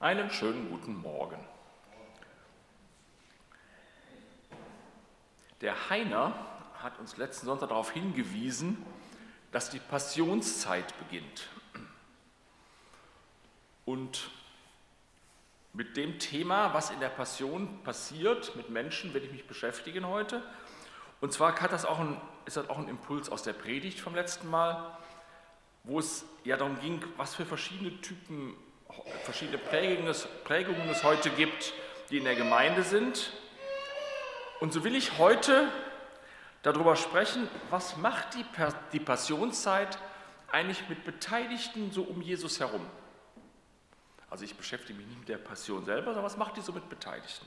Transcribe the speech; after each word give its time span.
Einen 0.00 0.30
schönen 0.30 0.70
guten 0.70 0.96
Morgen. 0.96 1.36
Der 5.60 5.90
Heiner 5.90 6.32
hat 6.82 6.98
uns 6.98 7.18
letzten 7.18 7.44
Sonntag 7.44 7.68
darauf 7.68 7.90
hingewiesen, 7.90 8.82
dass 9.52 9.68
die 9.68 9.78
Passionszeit 9.78 10.98
beginnt. 11.00 11.50
Und 13.84 14.30
mit 15.74 15.98
dem 15.98 16.18
Thema, 16.18 16.72
was 16.72 16.88
in 16.88 17.00
der 17.00 17.10
Passion 17.10 17.82
passiert 17.84 18.56
mit 18.56 18.70
Menschen, 18.70 19.12
werde 19.12 19.26
ich 19.26 19.32
mich 19.32 19.46
beschäftigen 19.46 20.06
heute. 20.06 20.42
Und 21.20 21.34
zwar 21.34 21.54
das 21.68 21.84
ein, 21.84 22.18
ist 22.46 22.56
das 22.56 22.70
auch 22.70 22.78
ein 22.78 22.88
Impuls 22.88 23.28
aus 23.28 23.42
der 23.42 23.52
Predigt 23.52 24.00
vom 24.00 24.14
letzten 24.14 24.48
Mal, 24.48 24.96
wo 25.84 25.98
es 25.98 26.24
ja 26.44 26.56
darum 26.56 26.80
ging, 26.80 27.04
was 27.18 27.34
für 27.34 27.44
verschiedene 27.44 28.00
Typen 28.00 28.56
verschiedene 29.24 29.58
Prägungen 29.58 30.08
es, 30.08 30.26
Prägungen 30.44 30.88
es 30.90 31.04
heute 31.04 31.30
gibt, 31.30 31.72
die 32.10 32.18
in 32.18 32.24
der 32.24 32.34
Gemeinde 32.34 32.82
sind. 32.82 33.32
Und 34.60 34.72
so 34.72 34.84
will 34.84 34.94
ich 34.94 35.18
heute 35.18 35.68
darüber 36.62 36.96
sprechen, 36.96 37.48
was 37.70 37.96
macht 37.96 38.34
die, 38.34 38.44
die 38.92 39.00
Passionszeit 39.00 39.98
eigentlich 40.52 40.88
mit 40.88 41.04
Beteiligten 41.04 41.90
so 41.92 42.02
um 42.02 42.20
Jesus 42.20 42.60
herum. 42.60 42.84
Also 44.28 44.44
ich 44.44 44.54
beschäftige 44.54 44.98
mich 44.98 45.06
nicht 45.06 45.18
mit 45.20 45.28
der 45.28 45.38
Passion 45.38 45.84
selber, 45.84 46.06
sondern 46.06 46.24
was 46.24 46.36
macht 46.36 46.56
die 46.56 46.60
so 46.60 46.72
mit 46.72 46.88
Beteiligten? 46.88 47.46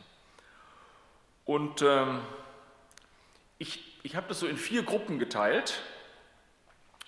Und 1.45 1.81
ähm, 1.81 2.21
ich, 3.57 3.99
ich 4.03 4.15
habe 4.15 4.27
das 4.27 4.39
so 4.39 4.47
in 4.47 4.57
vier 4.57 4.83
Gruppen 4.83 5.19
geteilt, 5.19 5.81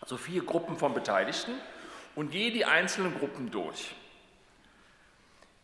also 0.02 0.18
vier 0.18 0.44
Gruppen 0.44 0.78
von 0.78 0.94
Beteiligten 0.94 1.54
und 2.16 2.32
gehe 2.32 2.52
die 2.52 2.66
einzelnen 2.66 3.18
Gruppen 3.18 3.52
durch. 3.52 3.96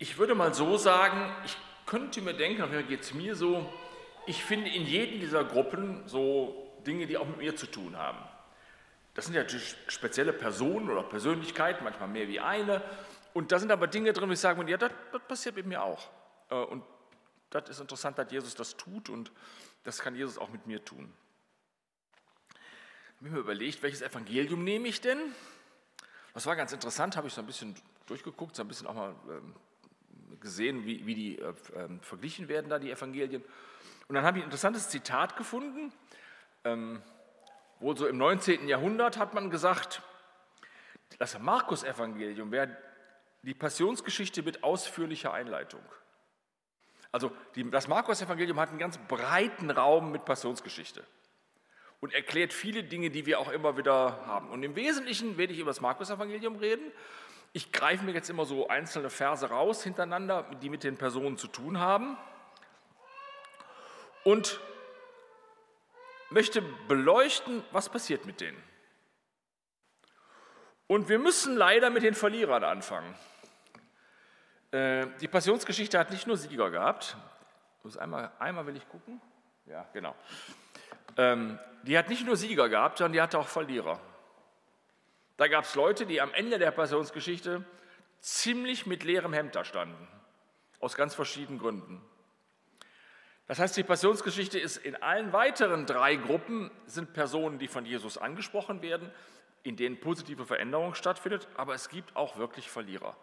Ich 0.02 0.18
würde 0.18 0.34
mal 0.34 0.52
so 0.52 0.78
sagen, 0.78 1.32
ich 1.46 1.56
könnte 1.86 2.24
mir 2.24 2.34
denken, 2.34 2.64
auf 2.64 2.72
geht 2.88 3.02
es 3.02 3.14
mir 3.14 3.36
so, 3.36 3.72
ich 4.26 4.44
finde 4.44 4.72
in 4.72 4.88
jedem 4.88 5.20
dieser 5.20 5.44
Gruppen 5.44 6.02
so 6.08 6.76
Dinge, 6.88 7.06
die 7.06 7.20
auch 7.20 7.28
mit 7.28 7.38
mir 7.38 7.56
zu 7.56 7.68
tun 7.68 7.96
haben. 7.96 8.18
Das 9.14 9.26
sind 9.26 9.36
ja 9.36 9.44
natürlich 9.44 9.76
spezielle 9.90 10.34
Personen 10.34 10.90
oder 10.90 11.04
Persönlichkeiten, 11.04 11.84
manchmal 11.84 12.10
mehr 12.10 12.28
wie 12.28 12.40
eine. 12.40 12.82
Und 13.36 13.52
da 13.52 13.60
sind 13.60 13.72
aber 13.72 13.86
Dinge 13.86 14.12
drin, 14.12 14.28
wo 14.28 14.34
ich 14.34 14.40
sage, 14.40 14.68
ja, 14.72 14.78
das, 14.78 14.92
das 15.12 15.22
passiert 15.28 15.56
mit 15.56 15.68
mir 15.68 15.84
auch. 15.84 16.10
Äh, 16.50 16.56
und 16.56 16.84
das 17.52 17.70
ist 17.70 17.80
interessant, 17.80 18.18
dass 18.18 18.32
Jesus 18.32 18.56
das 18.56 18.78
tut 18.78 19.08
und 19.08 19.32
das 19.84 20.00
kann 20.00 20.16
Jesus 20.16 20.40
auch 20.40 20.50
mit 20.50 20.66
mir 20.66 20.84
tun. 20.84 21.14
Ich 22.50 23.28
habe 23.28 23.36
mir 23.36 23.40
überlegt, 23.42 23.84
welches 23.84 24.02
Evangelium 24.02 24.64
nehme 24.64 24.88
ich 24.88 25.00
denn? 25.00 25.20
Das 26.34 26.48
war 26.48 26.56
ganz 26.56 26.74
interessant, 26.74 27.18
habe 27.18 27.28
ich 27.28 27.36
so 27.36 27.42
ein 27.42 27.46
bisschen 27.46 27.76
durchgeguckt, 28.08 28.56
so 28.56 28.64
ein 28.64 28.68
bisschen 28.68 28.88
auch 28.88 28.96
mal 28.96 29.16
ähm, 29.30 29.54
gesehen, 30.40 30.86
wie, 30.86 31.06
wie 31.06 31.16
die 31.16 31.40
äh, 31.40 31.54
ähm, 31.76 32.00
verglichen 32.02 32.48
werden, 32.48 32.70
da 32.70 32.80
die 32.80 32.92
Evangelien. 32.92 33.44
Und 34.08 34.16
dann 34.16 34.24
habe 34.24 34.38
ich 34.38 34.44
ein 34.44 34.48
interessantes 34.48 34.90
Zitat 34.90 35.38
gefunden. 35.38 35.92
Ähm, 36.64 37.02
wohl 37.80 37.98
so 37.98 38.08
im 38.08 38.18
19. 38.18 38.68
Jahrhundert 38.68 39.18
hat 39.18 39.34
man 39.34 39.50
gesagt, 39.50 40.02
das 41.18 41.40
Markus-Evangelium 41.40 42.52
wäre 42.52 42.78
die 43.44 43.54
Passionsgeschichte 43.54 44.44
mit 44.44 44.64
ausführlicher 44.64 45.34
Einleitung. 45.34 45.82
Also 47.12 47.32
die, 47.56 47.70
das 47.70 47.88
Markus-Evangelium 47.88 48.60
hat 48.60 48.70
einen 48.70 48.80
ganz 48.80 48.98
breiten 48.98 49.70
Raum 49.70 50.12
mit 50.12 50.26
Passionsgeschichte 50.26 51.04
und 52.00 52.14
erklärt 52.14 52.54
viele 52.54 52.84
Dinge, 52.84 53.10
die 53.10 53.26
wir 53.26 53.40
auch 53.40 53.52
immer 53.52 53.78
wieder 53.78 54.26
haben. 54.26 54.50
Und 54.50 54.64
im 54.64 54.76
Wesentlichen 54.76 55.38
werde 55.38 55.54
ich 55.54 55.60
über 55.60 55.72
das 55.72 55.82
Markus-Evangelium 55.82 56.56
reden 56.56 56.92
ich 57.54 57.72
greife 57.72 58.06
mir 58.06 58.14
jetzt 58.14 58.30
immer 58.30 58.46
so 58.46 58.68
einzelne 58.68 59.10
Verse 59.10 59.50
raus 59.50 59.84
hintereinander, 59.84 60.44
die 60.62 60.70
mit 60.70 60.84
den 60.84 60.98
Personen 60.98 61.38
zu 61.38 61.48
tun 61.48 61.80
haben 61.80 62.18
und 64.24 64.60
möchte 66.30 66.62
beleuchten, 66.88 67.64
was 67.72 67.90
passiert 67.90 68.26
mit 68.26 68.40
denen. 68.40 68.62
Und 70.88 71.10
wir 71.10 71.20
müssen 71.20 71.56
leider 71.56 71.90
mit 71.90 72.04
den 72.04 72.14
Verlierern 72.14 72.64
anfangen. 72.64 73.16
Äh, 74.72 75.08
die 75.20 75.28
Passionsgeschichte 75.28 76.00
hat 76.00 76.12
nicht 76.12 76.28
nur 76.28 76.38
Sieger 76.38 76.70
gehabt. 76.70 77.18
Einmal, 77.98 78.32
einmal 78.40 78.66
will 78.66 78.78
ich 78.78 78.88
gucken. 78.88 79.20
Ja, 79.66 79.88
genau. 79.94 80.16
Ähm, 81.18 81.60
die 81.84 81.98
hat 81.98 82.10
nicht 82.10 82.26
nur 82.26 82.38
Sieger 82.38 82.70
gehabt, 82.70 83.00
sondern 83.00 83.14
die 83.14 83.22
hatte 83.22 83.40
auch 83.40 83.48
Verlierer. 83.48 84.00
Da 85.38 85.48
gab 85.48 85.66
es 85.66 85.76
Leute, 85.76 86.06
die 86.06 86.22
am 86.22 86.34
Ende 86.34 86.60
der 86.60 86.72
Passionsgeschichte 86.72 87.66
ziemlich 88.20 88.86
mit 88.86 89.04
leerem 89.04 89.34
Hemd 89.34 89.56
da 89.56 89.66
standen, 89.66 90.08
aus 90.80 90.96
ganz 90.96 91.16
verschiedenen 91.16 91.60
Gründen. 91.60 92.02
Das 93.48 93.60
heißt, 93.60 93.76
die 93.76 93.84
Passionsgeschichte 93.84 94.60
ist 94.60 94.78
in 94.78 94.96
allen 94.96 95.34
weiteren 95.34 95.86
drei 95.86 96.16
Gruppen 96.16 96.72
sind 96.86 97.14
Personen, 97.14 97.60
die 97.60 97.68
von 97.68 97.86
Jesus 97.86 98.18
angesprochen 98.18 98.82
werden, 98.82 99.12
in 99.64 99.76
denen 99.76 100.00
positive 100.00 100.46
Veränderung 100.46 100.96
stattfindet, 100.96 101.48
aber 101.56 101.74
es 101.74 101.90
gibt 101.90 102.16
auch 102.16 102.38
wirklich 102.38 102.70
Verlierer. 102.70 103.16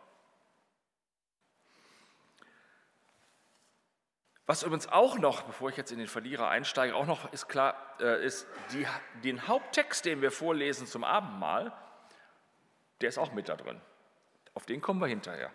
Was 4.46 4.62
übrigens 4.62 4.88
auch 4.88 5.18
noch, 5.18 5.42
bevor 5.42 5.68
ich 5.68 5.76
jetzt 5.76 5.92
in 5.92 5.98
den 5.98 6.08
Verlierer 6.08 6.48
einsteige, 6.48 6.94
auch 6.94 7.06
noch 7.06 7.32
ist 7.32 7.48
klar, 7.48 7.76
äh, 8.00 8.24
ist 8.24 8.46
die, 8.72 8.86
den 9.22 9.46
Haupttext, 9.46 10.06
den 10.06 10.22
wir 10.22 10.30
vorlesen 10.30 10.86
zum 10.86 11.04
Abendmahl, 11.04 11.72
der 13.00 13.08
ist 13.08 13.18
auch 13.18 13.32
mit 13.32 13.48
da 13.48 13.56
drin. 13.56 13.80
Auf 14.54 14.66
den 14.66 14.80
kommen 14.80 15.00
wir 15.00 15.06
hinterher. 15.06 15.50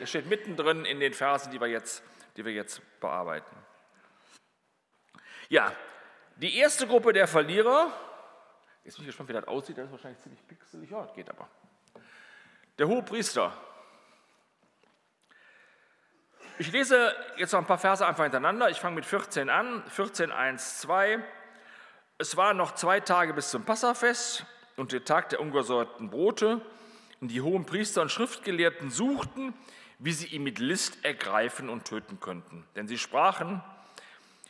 Der 0.00 0.06
steht 0.06 0.26
mittendrin 0.26 0.84
in 0.84 1.00
den 1.00 1.14
Versen, 1.14 1.50
die 1.50 1.60
wir 1.60 1.68
jetzt, 1.68 2.02
die 2.36 2.44
wir 2.44 2.52
jetzt 2.52 2.82
bearbeiten. 3.00 3.56
Ja, 5.48 5.72
die 6.36 6.56
erste 6.58 6.86
Gruppe 6.86 7.12
der 7.12 7.28
Verlierer, 7.28 7.92
jetzt 8.84 8.96
bin 8.96 9.04
ich 9.04 9.08
gespannt, 9.08 9.28
wie 9.28 9.34
das 9.34 9.46
aussieht, 9.46 9.78
das 9.78 9.86
ist 9.86 9.92
wahrscheinlich 9.92 10.20
ziemlich 10.20 10.46
pixelig, 10.46 10.90
ja, 10.90 11.02
das 11.02 11.14
geht 11.14 11.30
aber. 11.30 11.48
Der 12.78 12.88
hohe 12.88 13.02
Priester. 13.02 13.56
Ich 16.58 16.70
lese 16.70 17.14
jetzt 17.36 17.52
noch 17.52 17.60
ein 17.60 17.66
paar 17.66 17.78
Verse 17.78 18.06
einfach 18.06 18.24
hintereinander. 18.24 18.68
Ich 18.70 18.78
fange 18.78 18.96
mit 18.96 19.06
14 19.06 19.50
an. 19.50 19.82
14, 19.88 20.30
1, 20.30 20.80
2. 20.80 21.22
Es 22.18 22.36
waren 22.36 22.56
noch 22.56 22.72
zwei 22.72 23.00
Tage 23.00 23.34
bis 23.34 23.50
zum 23.50 23.64
Passafest 23.64 24.46
und 24.76 24.92
der 24.92 25.04
Tag 25.04 25.28
der 25.30 25.40
ungesäuerten 25.40 26.10
Brote. 26.10 26.60
Und 27.20 27.28
die 27.28 27.40
hohen 27.40 27.64
Priester 27.64 28.02
und 28.02 28.10
Schriftgelehrten 28.10 28.90
suchten, 28.90 29.54
wie 29.98 30.12
sie 30.12 30.26
ihn 30.26 30.42
mit 30.42 30.58
List 30.58 31.04
ergreifen 31.04 31.68
und 31.68 31.86
töten 31.86 32.20
könnten. 32.20 32.66
Denn 32.76 32.88
sie 32.88 32.98
sprachen, 32.98 33.62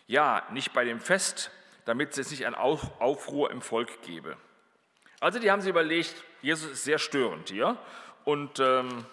ja, 0.06 0.42
nicht 0.50 0.72
bei 0.72 0.84
dem 0.84 1.00
Fest, 1.00 1.50
damit 1.84 2.16
es 2.16 2.30
nicht 2.30 2.46
einen 2.46 2.54
Aufruhr 2.54 3.50
im 3.50 3.62
Volk 3.62 4.02
gebe. 4.02 4.36
Also 5.20 5.38
die 5.38 5.50
haben 5.50 5.60
sich 5.60 5.70
überlegt, 5.70 6.14
Jesus 6.42 6.70
ist 6.72 6.84
sehr 6.84 6.98
störend 6.98 7.50
hier. 7.50 7.76
Und 8.24 8.58
ähm, 8.58 9.04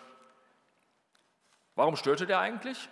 warum 1.75 1.95
störte 1.95 2.25
der 2.25 2.39
eigentlich? 2.39 2.89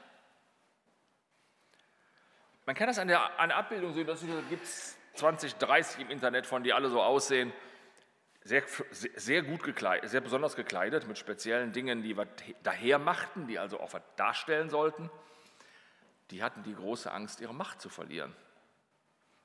Man 2.66 2.75
kann 2.75 2.88
das 2.88 3.00
an 3.00 3.07
der, 3.07 3.40
an 3.40 3.50
der 3.50 3.57
Abbildung 3.57 3.94
sehen, 3.94 4.06
das 4.06 4.24
gibt 4.50 4.63
es 4.63 4.97
20, 5.16 5.56
30 5.56 6.01
im 6.01 6.12
Internet 6.12 6.46
von, 6.46 6.63
die 6.63 6.74
alle 6.74 6.90
so 6.90 7.01
aussehen 7.01 7.51
sehr, 8.44 8.63
sehr 8.91 9.44
gut 9.44 9.63
gekleidet, 9.63 10.09
sehr 10.09 10.22
besonders 10.22 10.55
gekleidet 10.55 11.07
mit 11.07 11.17
speziellen 11.17 11.72
Dingen, 11.72 12.01
die 12.01 12.16
was 12.17 12.27
daher 12.63 13.00
machten, 13.00 13.47
die 13.47 13.59
also 13.59 13.79
auch 13.79 13.94
was 13.94 14.01
darstellen 14.16 14.69
sollten. 14.69 15.09
Die 16.31 16.44
hatten 16.44 16.63
die 16.63 16.75
große 16.75 17.11
Angst, 17.11 17.41
ihre 17.41 17.53
Macht 17.53 17.81
zu 17.81 17.89
verlieren. 17.89 18.35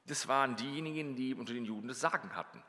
Das 0.07 0.29
waren 0.29 0.57
diejenigen, 0.57 1.17
die 1.17 1.35
unter 1.35 1.55
den 1.55 1.65
Juden 1.65 1.89
das 1.89 2.01
Sagen 2.01 2.37
hatten 2.37 2.63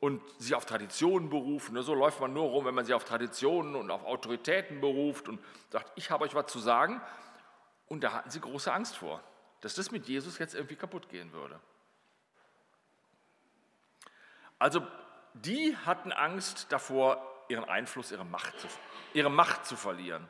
und 0.00 0.22
sich 0.38 0.54
auf 0.54 0.66
Traditionen 0.66 1.30
berufen. 1.30 1.80
So 1.82 1.94
läuft 1.94 2.20
man 2.20 2.32
nur 2.32 2.48
rum, 2.48 2.64
wenn 2.64 2.74
man 2.74 2.84
sich 2.84 2.94
auf 2.94 3.04
Traditionen 3.04 3.74
und 3.76 3.90
auf 3.90 4.04
Autoritäten 4.04 4.80
beruft 4.80 5.28
und 5.28 5.40
sagt, 5.70 5.92
ich 5.96 6.10
habe 6.10 6.24
euch 6.24 6.34
was 6.34 6.46
zu 6.46 6.58
sagen. 6.58 7.00
Und 7.86 8.02
da 8.02 8.12
hatten 8.12 8.30
sie 8.30 8.40
große 8.40 8.72
Angst 8.72 8.96
vor, 8.96 9.22
dass 9.60 9.74
das 9.74 9.90
mit 9.90 10.06
Jesus 10.08 10.38
jetzt 10.38 10.54
irgendwie 10.54 10.76
kaputt 10.76 11.08
gehen 11.08 11.32
würde. 11.32 11.60
Also 14.58 14.86
die 15.44 15.76
hatten 15.84 16.12
Angst 16.12 16.66
davor, 16.70 17.20
ihren 17.48 17.64
Einfluss, 17.64 18.12
ihre 18.12 18.24
Macht 18.24 18.58
zu, 18.60 18.68
ihre 19.14 19.30
Macht 19.30 19.66
zu 19.66 19.76
verlieren. 19.76 20.28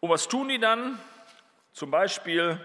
Und 0.00 0.10
was 0.10 0.28
tun 0.28 0.48
die 0.48 0.58
dann? 0.58 0.98
Zum 1.72 1.90
Beispiel, 1.90 2.60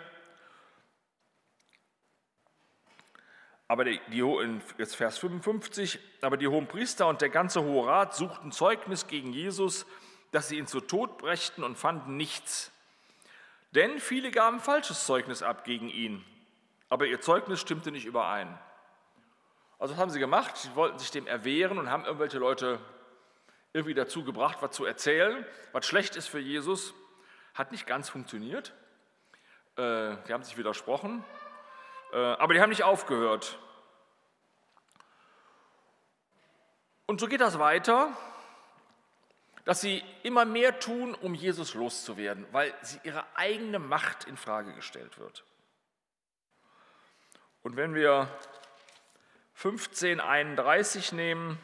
aber 3.68 3.86
die, 3.86 4.02
die, 4.08 4.62
jetzt 4.78 4.96
Vers 4.96 5.18
55, 5.18 6.00
aber 6.22 6.38
die 6.38 6.48
hohen 6.48 6.68
Priester 6.68 7.08
und 7.08 7.22
der 7.22 7.30
ganze 7.30 7.64
Hohe 7.64 7.88
Rat 7.88 8.16
suchten 8.16 8.52
Zeugnis 8.52 9.08
gegen 9.08 9.34
Jesus, 9.34 9.86
dass 10.32 10.50
sie 10.50 10.58
ihn 10.58 10.68
zu 10.68 10.82
Tod 10.82 11.18
brächten 11.18 11.64
und 11.64 11.78
fanden 11.78 12.18
nichts. 12.18 12.72
Denn 13.72 14.00
viele 14.00 14.32
gaben 14.32 14.60
falsches 14.60 15.06
Zeugnis 15.06 15.44
ab 15.44 15.64
gegen 15.64 15.90
ihn, 15.90 16.26
aber 16.90 17.06
ihr 17.06 17.22
Zeugnis 17.22 17.60
stimmte 17.60 17.92
nicht 17.92 18.06
überein. 18.06 18.58
Also 19.80 19.94
was 19.94 20.02
haben 20.02 20.10
sie 20.10 20.20
gemacht? 20.20 20.58
Sie 20.58 20.76
wollten 20.76 20.98
sich 20.98 21.12
dem 21.12 21.28
erwehren 21.28 21.78
und 21.78 21.92
haben 21.92 22.06
irgendwelche 22.06 22.40
Leute 22.40 22.80
irgendwie 23.74 23.94
dazu 23.94 24.24
gebracht, 24.24 24.58
was 24.62 24.72
zu 24.72 24.86
erzählen, 24.86 25.46
was 25.72 25.86
schlecht 25.86 26.16
ist 26.16 26.28
für 26.28 26.40
Jesus. 26.40 26.94
Hat 27.54 27.72
nicht 27.72 27.86
ganz 27.86 28.10
funktioniert. 28.10 28.74
Äh, 29.76 30.16
die 30.28 30.34
haben 30.34 30.44
sich 30.44 30.58
widersprochen, 30.58 31.24
äh, 32.12 32.18
aber 32.18 32.56
die 32.56 32.62
haben 32.62 32.70
nicht 32.70 32.84
aufgehört. 32.84 33.60
Und 37.06 37.20
so 37.20 37.28
geht 37.28 37.42
das 37.42 37.60
weiter, 37.60 38.12
dass 39.64 39.82
sie 39.82 40.04
immer 40.24 40.46
mehr 40.46 40.80
tun, 40.80 41.14
um 41.14 41.36
Jesus 41.36 41.76
loszuwerden, 41.76 42.48
weil 42.52 42.74
sie 42.82 43.00
ihre 43.04 43.26
eigene 43.36 43.80
Macht 43.80 44.24
in 44.24 44.38
Frage 44.38 44.74
gestellt 44.74 45.20
wird. 45.20 45.44
Und 47.62 47.76
wenn 47.76 47.94
wir 47.94 48.28
1531 49.58 51.14
nehmen, 51.14 51.58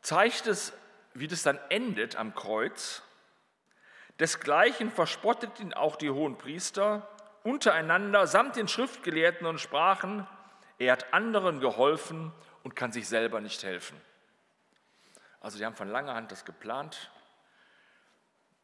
zeigt 0.00 0.46
es, 0.46 0.72
wie 1.12 1.28
das 1.28 1.42
dann 1.42 1.58
endet 1.68 2.16
am 2.16 2.34
Kreuz. 2.34 3.02
Desgleichen 4.18 4.90
verspotteten 4.90 5.74
auch 5.74 5.96
die 5.96 6.10
hohen 6.10 6.38
Priester 6.38 7.06
untereinander 7.42 8.26
samt 8.26 8.56
den 8.56 8.66
Schriftgelehrten 8.66 9.46
und 9.46 9.60
sprachen, 9.60 10.26
er 10.78 10.92
hat 10.92 11.12
anderen 11.12 11.60
geholfen 11.60 12.32
und 12.62 12.76
kann 12.76 12.92
sich 12.92 13.08
selber 13.08 13.40
nicht 13.40 13.62
helfen. 13.62 14.00
Also 15.40 15.58
die 15.58 15.66
haben 15.66 15.76
von 15.76 15.88
langer 15.88 16.14
Hand 16.14 16.32
das 16.32 16.44
geplant. 16.44 17.10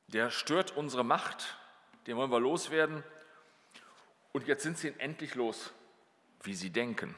Der 0.08 0.30
stört 0.30 0.70
unsere 0.76 1.04
Macht, 1.04 1.56
den 2.06 2.16
wollen 2.16 2.30
wir 2.30 2.40
loswerden. 2.40 3.04
Und 4.34 4.48
jetzt 4.48 4.64
sind 4.64 4.76
sie 4.76 4.88
ihn 4.88 4.98
endlich 4.98 5.36
los, 5.36 5.72
wie 6.42 6.54
sie 6.54 6.70
denken. 6.70 7.14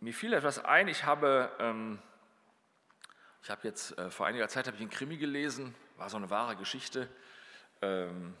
Mir 0.00 0.14
fiel 0.14 0.32
etwas 0.32 0.64
ein, 0.64 0.88
ich 0.88 1.04
habe, 1.04 1.52
ähm, 1.58 1.98
ich 3.42 3.50
habe 3.50 3.68
jetzt 3.68 3.98
äh, 3.98 4.10
vor 4.10 4.24
einiger 4.24 4.48
Zeit 4.48 4.66
habe 4.66 4.76
ich 4.76 4.80
einen 4.80 4.88
Krimi 4.88 5.18
gelesen, 5.18 5.74
war 5.98 6.08
so 6.08 6.16
eine 6.16 6.30
wahre 6.30 6.56
Geschichte. 6.56 7.06
Ähm, 7.82 8.34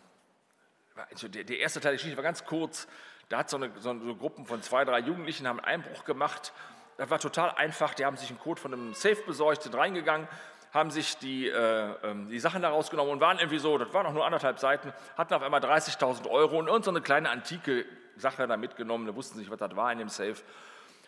also 1.10 1.28
der, 1.28 1.44
der, 1.44 1.58
erste 1.58 1.80
Teil 1.80 1.92
der 1.92 1.96
Geschichte 1.98 2.16
war 2.16 2.24
ganz 2.24 2.46
kurz, 2.46 2.88
da 3.28 3.40
hat 3.40 3.50
so 3.50 3.58
eine, 3.58 3.70
so 3.78 3.90
eine 3.90 4.14
Gruppen 4.14 4.46
von 4.46 4.62
zwei, 4.62 4.86
drei 4.86 5.00
Jugendlichen 5.00 5.46
haben 5.46 5.60
einen 5.60 5.82
Einbruch 5.82 6.06
gemacht. 6.06 6.54
Das 6.96 7.10
war 7.10 7.18
total 7.18 7.50
einfach, 7.56 7.92
die 7.92 8.06
haben 8.06 8.16
sich 8.16 8.30
einen 8.30 8.38
Code 8.38 8.58
von 8.58 8.72
einem 8.72 8.94
Safe 8.94 9.22
besorgt, 9.26 9.64
sind 9.64 9.74
reingegangen, 9.74 10.28
haben 10.74 10.90
sich 10.90 11.16
die, 11.18 11.48
äh, 11.48 11.94
ähm, 12.02 12.28
die 12.28 12.40
Sachen 12.40 12.60
da 12.60 12.70
rausgenommen 12.70 13.12
und 13.12 13.20
waren 13.20 13.38
irgendwie 13.38 13.58
so, 13.58 13.78
das 13.78 13.94
waren 13.94 14.06
auch 14.06 14.12
nur 14.12 14.26
anderthalb 14.26 14.58
Seiten, 14.58 14.92
hatten 15.16 15.32
auf 15.32 15.42
einmal 15.42 15.60
30.000 15.60 16.28
Euro 16.28 16.58
und 16.58 16.66
irgendeine 16.66 16.98
so 16.98 17.02
kleine 17.02 17.30
antike 17.30 17.86
Sache 18.16 18.48
da 18.48 18.56
mitgenommen, 18.56 19.06
da 19.06 19.14
wussten 19.14 19.34
sie 19.34 19.40
nicht, 19.42 19.50
was 19.52 19.58
das 19.58 19.74
war 19.76 19.92
in 19.92 19.98
dem 19.98 20.08
Safe. 20.08 20.36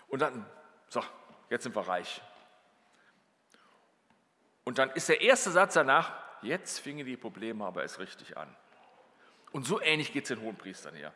Und 0.07 0.23
dann, 0.23 0.47
so, 0.89 1.03
jetzt 1.51 1.65
sind 1.65 1.75
wir 1.75 1.87
reich. 1.87 2.23
Und 4.63 4.79
dann 4.79 4.91
ist 4.91 5.09
der 5.09 5.21
erste 5.21 5.51
Satz 5.51 5.75
danach, 5.75 6.13
jetzt 6.43 6.79
fingen 6.79 7.05
die 7.05 7.17
Probleme 7.17 7.65
aber 7.65 7.83
erst 7.83 7.99
richtig 7.99 8.37
an. 8.37 8.49
Und 9.51 9.67
so 9.67 9.81
ähnlich 9.81 10.13
geht 10.13 10.25
es 10.25 10.29
den 10.29 10.43
Hohenpriestern 10.43 10.95
hier. 10.95 11.13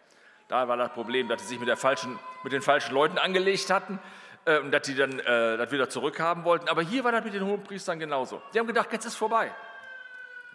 Da 0.49 0.67
war 0.67 0.77
das 0.77 0.93
Problem, 0.93 1.29
dass 1.29 1.43
sie 1.43 1.49
sich 1.49 1.61
mit, 1.61 1.79
falschen, 1.79 2.19
mit 2.43 2.53
den 2.53 2.63
falschen 2.63 2.95
Leuten 2.95 3.19
angelegt 3.19 3.71
hatten 3.71 4.01
und 4.45 4.71
dass 4.71 4.87
sie 4.87 4.95
dann 4.95 5.19
äh, 5.19 5.57
das 5.57 5.71
wieder 5.71 5.89
zurückhaben 5.89 6.45
wollten. 6.45 6.69
Aber 6.69 6.83
hier 6.83 7.05
war 7.05 7.13
das 7.13 7.25
mit 7.25 7.35
den 7.35 7.45
Hohenpriestern 7.45 7.99
genauso. 7.99 8.43
Die 8.55 8.59
haben 8.59 8.67
gedacht, 8.67 8.93
jetzt 8.93 9.05
ist 9.05 9.17
vorbei. 9.17 9.55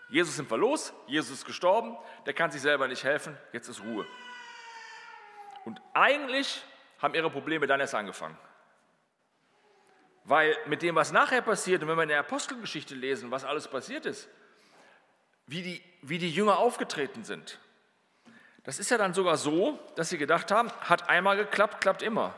Jesus 0.10 0.36
sind 0.36 0.50
wir 0.50 0.58
los, 0.58 0.94
Jesus 1.08 1.40
ist 1.40 1.46
gestorben, 1.46 1.98
der 2.26 2.34
kann 2.34 2.52
sich 2.52 2.62
selber 2.62 2.88
nicht 2.88 3.04
helfen, 3.04 3.38
jetzt 3.52 3.68
ist 3.68 3.82
Ruhe. 3.84 4.06
Und 5.66 5.82
eigentlich 5.94 6.64
haben 7.00 7.16
ihre 7.16 7.30
Probleme 7.30 7.66
dann 7.66 7.80
erst 7.80 7.96
angefangen. 7.96 8.38
Weil 10.24 10.56
mit 10.66 10.82
dem, 10.82 10.96
was 10.96 11.12
nachher 11.12 11.42
passiert, 11.42 11.82
und 11.82 11.90
wenn 11.90 11.98
wir 11.98 12.04
in 12.04 12.10
der 12.10 12.20
Apostelgeschichte 12.20 12.96
lesen, 12.96 13.32
was 13.32 13.44
alles 13.44 13.68
passiert 13.68 14.06
ist, 14.06 14.28
wie 15.48 15.62
die, 15.62 15.84
wie 16.02 16.18
die 16.18 16.32
Jünger 16.32 16.58
aufgetreten 16.58 17.24
sind, 17.24 17.60
das 18.64 18.80
ist 18.80 18.90
ja 18.90 18.98
dann 18.98 19.14
sogar 19.14 19.38
so, 19.38 19.80
dass 19.96 20.10
sie 20.10 20.18
gedacht 20.18 20.52
haben, 20.52 20.72
hat 20.82 21.08
einmal 21.10 21.38
geklappt, 21.38 21.82
klappt 21.82 22.02
immer. 22.02 22.34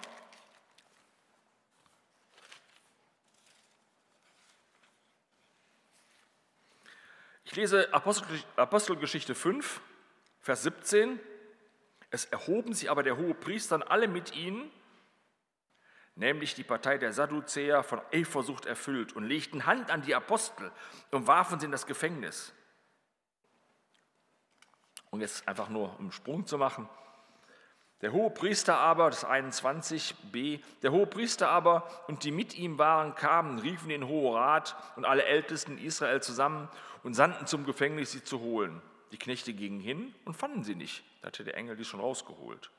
Lese 7.58 7.92
Apostelgeschichte 7.92 9.34
5, 9.34 9.82
Vers 10.40 10.62
17. 10.62 11.20
Es 12.12 12.26
erhoben 12.26 12.74
sich 12.74 12.90
aber 12.90 13.02
der 13.04 13.18
hohe 13.18 13.34
Priester 13.34 13.92
alle 13.92 14.08
mit 14.08 14.36
ihnen, 14.36 14.72
nämlich 16.16 16.54
die 16.54 16.64
Partei 16.64 17.00
der 17.00 17.12
Sadduzäer 17.12 17.84
von 17.84 18.00
Eifersucht 18.14 18.68
erfüllt, 18.68 19.14
und 19.14 19.26
legten 19.26 19.66
Hand 19.66 19.90
an 19.90 20.04
die 20.04 20.14
Apostel 20.14 20.72
und 21.12 21.26
warfen 21.26 21.60
sie 21.60 21.66
in 21.66 21.72
das 21.72 21.88
Gefängnis. 21.88 22.54
Und 25.10 25.22
jetzt 25.22 25.48
einfach 25.48 25.70
nur, 25.70 25.94
um 25.96 26.02
einen 26.02 26.12
Sprung 26.12 26.46
zu 26.46 26.60
machen. 26.60 26.88
Der 28.02 28.12
hohe 28.12 28.30
Priester 28.30 28.78
aber, 28.78 29.10
das 29.10 29.26
21b, 29.26 30.62
der 30.84 30.92
hohe 30.92 31.08
Priester 31.08 31.50
aber 31.50 31.90
und 32.08 32.24
die 32.24 32.32
mit 32.32 32.56
ihm 32.56 32.78
waren, 32.78 33.16
kamen, 33.16 33.58
riefen 33.60 33.90
den 33.90 34.08
Hohen 34.08 34.36
Rat 34.36 34.76
und 34.96 35.06
alle 35.06 35.24
Ältesten 35.24 35.80
Israel 35.80 36.22
zusammen 36.22 36.70
und 37.04 37.16
sandten 37.16 37.48
zum 37.48 37.66
Gefängnis, 37.66 38.12
sie 38.12 38.24
zu 38.24 38.40
holen. 38.40 38.82
Die 39.12 39.18
Knechte 39.18 39.54
gingen 39.54 39.80
hin 39.80 40.14
und 40.26 40.36
fanden 40.36 40.64
sie 40.64 40.76
nicht. 40.76 41.04
Da 41.22 41.28
hatte 41.28 41.44
der 41.44 41.58
Engel 41.58 41.76
die 41.76 41.86
schon 41.86 42.00
rausgeholt. 42.00 42.70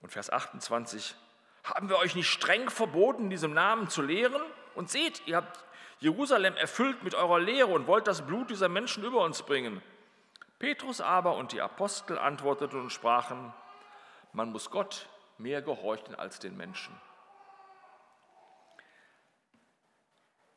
Und 0.00 0.10
Vers 0.12 0.30
28, 0.30 1.16
haben 1.64 1.88
wir 1.88 1.98
euch 1.98 2.14
nicht 2.14 2.28
streng 2.28 2.70
verboten, 2.70 3.28
diesem 3.28 3.52
Namen 3.52 3.88
zu 3.88 4.00
lehren? 4.02 4.40
Und 4.74 4.90
seht, 4.90 5.26
ihr 5.26 5.36
habt 5.36 5.64
Jerusalem 6.00 6.54
erfüllt 6.54 7.02
mit 7.02 7.14
eurer 7.14 7.40
Lehre 7.40 7.68
und 7.68 7.86
wollt 7.86 8.06
das 8.06 8.26
Blut 8.26 8.50
dieser 8.50 8.68
Menschen 8.68 9.04
über 9.04 9.24
uns 9.24 9.42
bringen. 9.42 9.82
Petrus 10.58 11.00
aber 11.00 11.36
und 11.36 11.52
die 11.52 11.60
Apostel 11.60 12.18
antworteten 12.18 12.80
und 12.80 12.90
sprachen, 12.90 13.52
man 14.32 14.52
muss 14.52 14.70
Gott 14.70 15.08
mehr 15.38 15.62
gehorchen 15.62 16.14
als 16.14 16.38
den 16.38 16.56
Menschen. 16.56 16.98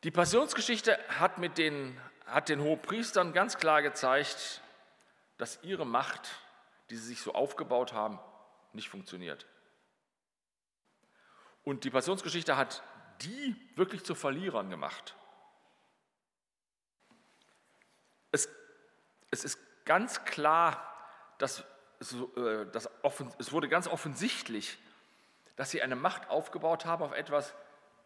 Die 0.04 0.12
Passionsgeschichte 0.12 0.98
hat, 1.20 1.38
mit 1.38 1.58
den, 1.58 2.00
hat 2.26 2.48
den 2.48 2.62
Hohepriestern 2.62 3.34
ganz 3.34 3.58
klar 3.58 3.82
gezeigt, 3.82 4.62
dass 5.38 5.62
ihre 5.64 5.86
Macht, 5.86 6.30
die 6.90 6.96
sie 6.96 7.08
sich 7.08 7.22
so 7.22 7.34
aufgebaut 7.34 7.92
haben, 7.92 8.20
nicht 8.72 8.90
funktioniert. 8.90 9.46
Und 11.64 11.84
die 11.84 11.90
Passionsgeschichte 11.90 12.56
hat 12.56 12.82
die 13.22 13.56
wirklich 13.76 14.06
zu 14.06 14.16
Verlierern 14.16 14.70
gemacht. 14.70 15.16
Es, 18.32 18.48
es 19.32 19.44
ist 19.44 19.60
ganz 19.90 20.24
klar, 20.24 20.88
dass 21.40 21.64
es, 22.00 22.14
äh, 22.14 22.68
dass 22.72 22.92
offen, 23.04 23.34
es 23.40 23.52
wurde 23.52 23.68
ganz 23.68 23.88
offensichtlich, 23.88 24.78
dass 25.56 25.72
sie 25.72 25.82
eine 25.82 25.96
Macht 25.96 26.30
aufgebaut 26.30 26.86
haben 26.86 27.04
auf 27.04 27.12
etwas, 27.12 27.56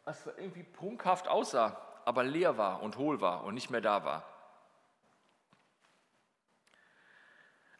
was 0.05 0.25
irgendwie 0.37 0.63
prunkhaft 0.63 1.27
aussah, 1.27 1.77
aber 2.05 2.23
leer 2.23 2.57
war 2.57 2.81
und 2.81 2.95
hohl 2.95 3.19
war 3.19 3.43
und 3.43 3.53
nicht 3.53 3.69
mehr 3.69 3.81
da 3.81 4.05
war. 4.05 4.23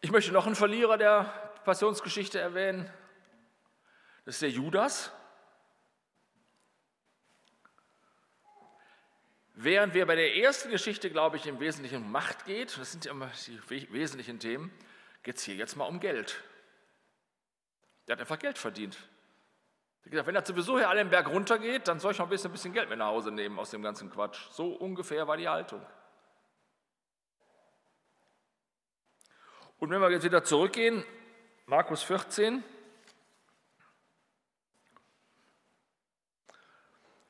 Ich 0.02 0.12
möchte 0.12 0.34
noch 0.34 0.48
einen 0.48 0.56
Verlierer 0.56 0.98
der 0.98 1.24
Passionsgeschichte 1.64 2.42
erwähnen. 2.42 2.92
Das 4.26 4.36
ist 4.36 4.42
der 4.42 4.50
Judas. 4.50 5.14
Während 9.56 9.94
wir 9.94 10.06
bei 10.08 10.16
der 10.16 10.36
ersten 10.36 10.72
Geschichte, 10.72 11.12
glaube 11.12 11.38
ich, 11.38 11.46
im 11.46 11.60
Wesentlichen 11.60 11.98
um 11.98 12.12
Macht 12.12 12.46
geht, 12.46 12.76
das 12.78 12.92
sind 12.92 13.06
ja 13.06 13.12
immer 13.12 13.30
die 13.46 13.94
wesentlichen 13.94 14.40
Themen, 14.40 14.72
geht 15.22 15.38
es 15.38 15.44
hier 15.44 15.56
jetzt 15.56 15.76
mal 15.76 15.86
um 15.86 16.00
Geld. 16.00 16.44
Der 18.08 18.14
hat 18.14 18.22
einfach 18.22 18.40
Geld 18.40 18.58
verdient. 18.58 18.98
Gesagt, 20.04 20.28
wenn 20.28 20.36
er 20.36 20.46
sowieso 20.46 20.78
hier 20.78 20.90
alle 20.90 21.02
den 21.02 21.10
Berg 21.10 21.30
runtergeht, 21.30 21.88
dann 21.88 22.00
soll 22.00 22.12
ich 22.12 22.18
noch 22.18 22.30
ein 22.30 22.52
bisschen 22.52 22.74
Geld 22.74 22.90
mit 22.90 22.98
nach 22.98 23.08
Hause 23.08 23.32
nehmen 23.32 23.58
aus 23.58 23.70
dem 23.70 23.82
ganzen 23.82 24.10
Quatsch. 24.10 24.50
So 24.52 24.74
ungefähr 24.74 25.28
war 25.28 25.38
die 25.38 25.48
Haltung. 25.48 25.86
Und 29.78 29.90
wenn 29.90 30.02
wir 30.02 30.12
jetzt 30.12 30.24
wieder 30.24 30.44
zurückgehen, 30.44 31.06
Markus 31.66 32.04
14, 32.04 32.64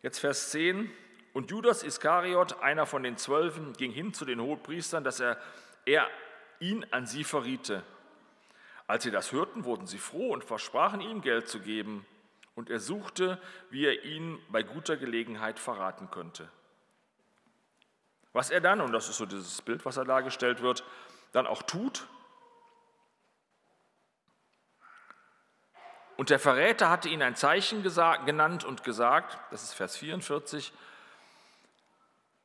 jetzt 0.02 0.20
Vers 0.20 0.50
10. 0.50 0.92
Und 1.34 1.50
Judas 1.50 1.84
Iskariot, 1.84 2.62
einer 2.62 2.86
von 2.86 3.04
den 3.04 3.18
Zwölfen, 3.18 3.74
ging 3.74 3.92
hin 3.92 4.14
zu 4.14 4.24
den 4.24 4.40
Hohepriestern, 4.40 5.04
dass 5.04 5.20
er, 5.20 5.38
er 5.86 6.08
ihn 6.60 6.86
an 6.92 7.08
sie 7.08 7.24
verriete. 7.24 7.84
Als 8.86 9.04
sie 9.04 9.12
das 9.12 9.32
hörten, 9.32 9.66
wurden 9.66 9.88
sie 9.88 9.98
froh 9.98 10.32
und 10.32 10.44
versprachen 10.44 11.02
ihm 11.02 11.22
Geld 11.22 11.48
zu 11.48 11.60
geben. 11.60 12.06
Und 12.56 12.70
er 12.70 12.80
suchte, 12.80 13.42
wie 13.72 13.86
er 13.86 14.04
ihn 14.04 14.40
bei 14.50 14.62
guter 14.62 14.96
Gelegenheit 14.96 15.58
verraten 15.58 16.12
könnte. 16.12 16.48
Was 18.32 18.52
er 18.52 18.62
dann, 18.62 18.80
und 18.82 18.92
das 18.92 19.10
ist 19.10 19.18
so 19.18 19.26
dieses 19.26 19.62
Bild, 19.64 19.86
was 19.86 19.98
er 19.98 20.06
dargestellt 20.06 20.62
wird, 20.62 20.84
dann 21.32 21.48
auch 21.48 21.64
tut, 21.64 22.08
Und 26.16 26.30
der 26.30 26.40
Verräter 26.40 26.90
hatte 26.90 27.10
ihn 27.10 27.24
ein 27.24 27.36
Zeichen 27.36 27.84
genannt 27.84 28.64
und 28.64 28.84
gesagt, 28.84 29.38
das 29.52 29.64
ist 29.64 29.74
Vers 29.74 29.98
44, 29.98 30.72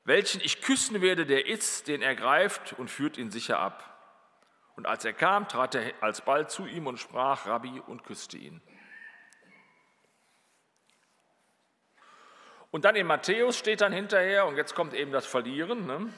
welchen 0.09 0.41
ich 0.41 0.63
küssen 0.63 1.01
werde, 1.03 1.27
der 1.27 1.47
ist, 1.47 1.87
den 1.87 2.03
er 2.03 2.17
greift 2.17 2.73
und 2.73 2.91
führt 2.91 3.19
ihn 3.19 3.31
sicher 3.31 3.59
ab. 3.59 3.85
Und 4.75 4.87
als 4.87 5.05
er 5.05 5.13
kam, 5.13 5.49
trat 5.49 5.75
er 5.75 5.93
alsbald 6.01 6.51
zu 6.51 6.67
ihm 6.67 6.87
und 6.87 6.99
sprach, 6.99 7.47
Rabbi, 7.47 7.81
und 7.87 8.05
küsste 8.05 8.39
ihn. 8.39 8.63
Und 12.71 12.85
dann 12.85 12.97
in 12.97 13.07
Matthäus 13.07 13.57
steht 13.57 13.81
dann 13.81 13.93
hinterher, 13.93 14.47
und 14.47 14.57
jetzt 14.57 14.75
kommt 14.75 14.95
eben 14.95 15.13
das 15.13 15.27
Verlieren, 15.27 15.87
ne? 15.87 16.13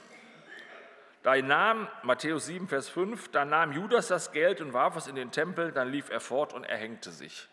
Da 1.23 1.37
nahm, 1.37 1.89
Matthäus 2.03 2.47
7, 2.47 2.69
Vers 2.69 2.89
5, 2.89 3.31
da 3.31 3.45
nahm 3.45 3.73
Judas 3.73 4.09
das 4.09 4.33
Geld 4.33 4.61
und 4.61 4.73
warf 4.73 4.97
es 4.97 5.07
in 5.07 5.17
den 5.17 5.33
Tempel, 5.33 5.73
dann 5.73 5.91
lief 5.91 6.09
er 6.11 6.21
fort 6.21 6.55
und 6.55 6.65
erhängte 6.65 7.11
sich. 7.11 7.49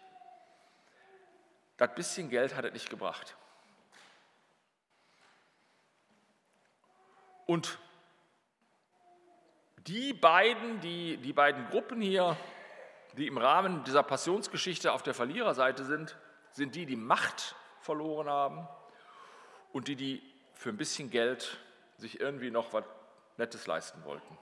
Das 1.77 1.93
bisschen 1.95 2.29
Geld 2.29 2.55
hat 2.55 2.63
er 2.63 2.71
nicht 2.71 2.89
gebracht. 2.89 3.35
Und 7.47 7.79
die 9.87 10.13
beiden, 10.13 10.81
die, 10.81 11.17
die 11.17 11.33
beiden 11.33 11.65
Gruppen 11.69 12.01
hier, 12.01 12.37
die 13.17 13.25
im 13.25 13.37
Rahmen 13.37 13.83
dieser 13.85 14.03
Passionsgeschichte 14.03 14.91
auf 14.91 15.01
der 15.01 15.13
Verliererseite 15.13 15.85
sind, 15.85 16.17
sind 16.51 16.75
die, 16.75 16.85
die 16.85 16.97
Macht 16.97 17.55
verloren 17.79 18.29
haben 18.29 18.67
und 19.71 19.87
die, 19.87 19.95
die 19.95 20.21
für 20.53 20.69
ein 20.69 20.77
bisschen 20.77 21.09
Geld 21.09 21.57
sich 21.95 22.19
irgendwie 22.19 22.51
noch 22.51 22.73
was 22.73 22.83
Nettes 23.37 23.65
leisten 23.65 24.03
wollten. 24.03 24.37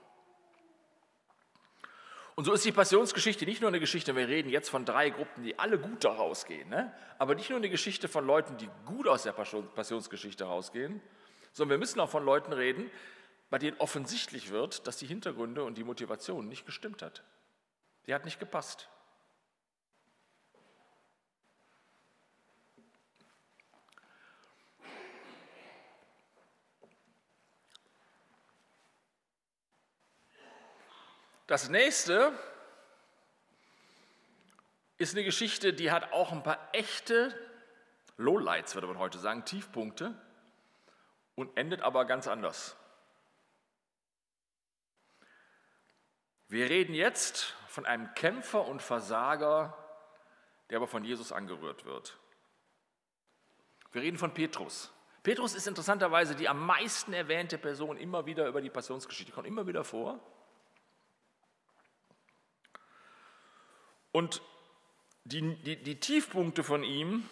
Und 2.34 2.44
so 2.44 2.52
ist 2.52 2.64
die 2.64 2.72
Passionsgeschichte 2.72 3.46
nicht 3.46 3.60
nur 3.62 3.68
eine 3.68 3.80
Geschichte, 3.80 4.14
wir 4.16 4.28
reden 4.28 4.50
jetzt 4.50 4.68
von 4.68 4.84
drei 4.84 5.10
Gruppen, 5.10 5.44
die 5.44 5.58
alle 5.58 5.78
gut 5.78 6.04
daraus 6.04 6.44
gehen, 6.44 6.68
ne? 6.68 6.92
aber 7.18 7.34
nicht 7.34 7.48
nur 7.48 7.58
eine 7.58 7.70
Geschichte 7.70 8.08
von 8.08 8.26
Leuten, 8.26 8.58
die 8.58 8.68
gut 8.84 9.08
aus 9.08 9.22
der 9.22 9.32
Passionsgeschichte 9.32 10.44
rausgehen, 10.44 11.00
sondern 11.56 11.76
wir 11.76 11.78
müssen 11.78 12.00
auch 12.00 12.10
von 12.10 12.22
Leuten 12.22 12.52
reden, 12.52 12.90
bei 13.48 13.58
denen 13.58 13.78
offensichtlich 13.78 14.50
wird, 14.50 14.86
dass 14.86 14.98
die 14.98 15.06
Hintergründe 15.06 15.64
und 15.64 15.78
die 15.78 15.84
Motivation 15.84 16.48
nicht 16.48 16.66
gestimmt 16.66 17.00
hat. 17.00 17.24
Die 18.06 18.12
hat 18.12 18.26
nicht 18.26 18.38
gepasst. 18.38 18.90
Das 31.46 31.70
nächste 31.70 32.38
ist 34.98 35.14
eine 35.14 35.24
Geschichte, 35.24 35.72
die 35.72 35.90
hat 35.90 36.12
auch 36.12 36.32
ein 36.32 36.42
paar 36.42 36.68
echte 36.74 37.34
Lowlights, 38.18 38.74
würde 38.74 38.88
man 38.88 38.98
heute 38.98 39.18
sagen, 39.18 39.46
Tiefpunkte 39.46 40.14
und 41.36 41.56
endet 41.56 41.82
aber 41.82 42.04
ganz 42.06 42.26
anders. 42.26 42.76
Wir 46.48 46.68
reden 46.68 46.94
jetzt 46.94 47.54
von 47.68 47.86
einem 47.86 48.12
Kämpfer 48.14 48.66
und 48.66 48.82
Versager, 48.82 49.76
der 50.70 50.78
aber 50.78 50.88
von 50.88 51.04
Jesus 51.04 51.30
angerührt 51.30 51.84
wird. 51.84 52.18
Wir 53.92 54.02
reden 54.02 54.18
von 54.18 54.34
Petrus. 54.34 54.92
Petrus 55.22 55.54
ist 55.54 55.66
interessanterweise 55.66 56.34
die 56.36 56.48
am 56.48 56.64
meisten 56.64 57.12
erwähnte 57.12 57.58
Person 57.58 57.96
immer 57.96 58.26
wieder 58.26 58.46
über 58.46 58.60
die 58.60 58.70
Passionsgeschichte, 58.70 59.32
kommt 59.32 59.46
immer 59.46 59.66
wieder 59.66 59.84
vor. 59.84 60.20
Und 64.12 64.40
die, 65.24 65.56
die, 65.56 65.82
die 65.82 65.98
Tiefpunkte 65.98 66.62
von 66.62 66.84
ihm, 66.84 67.28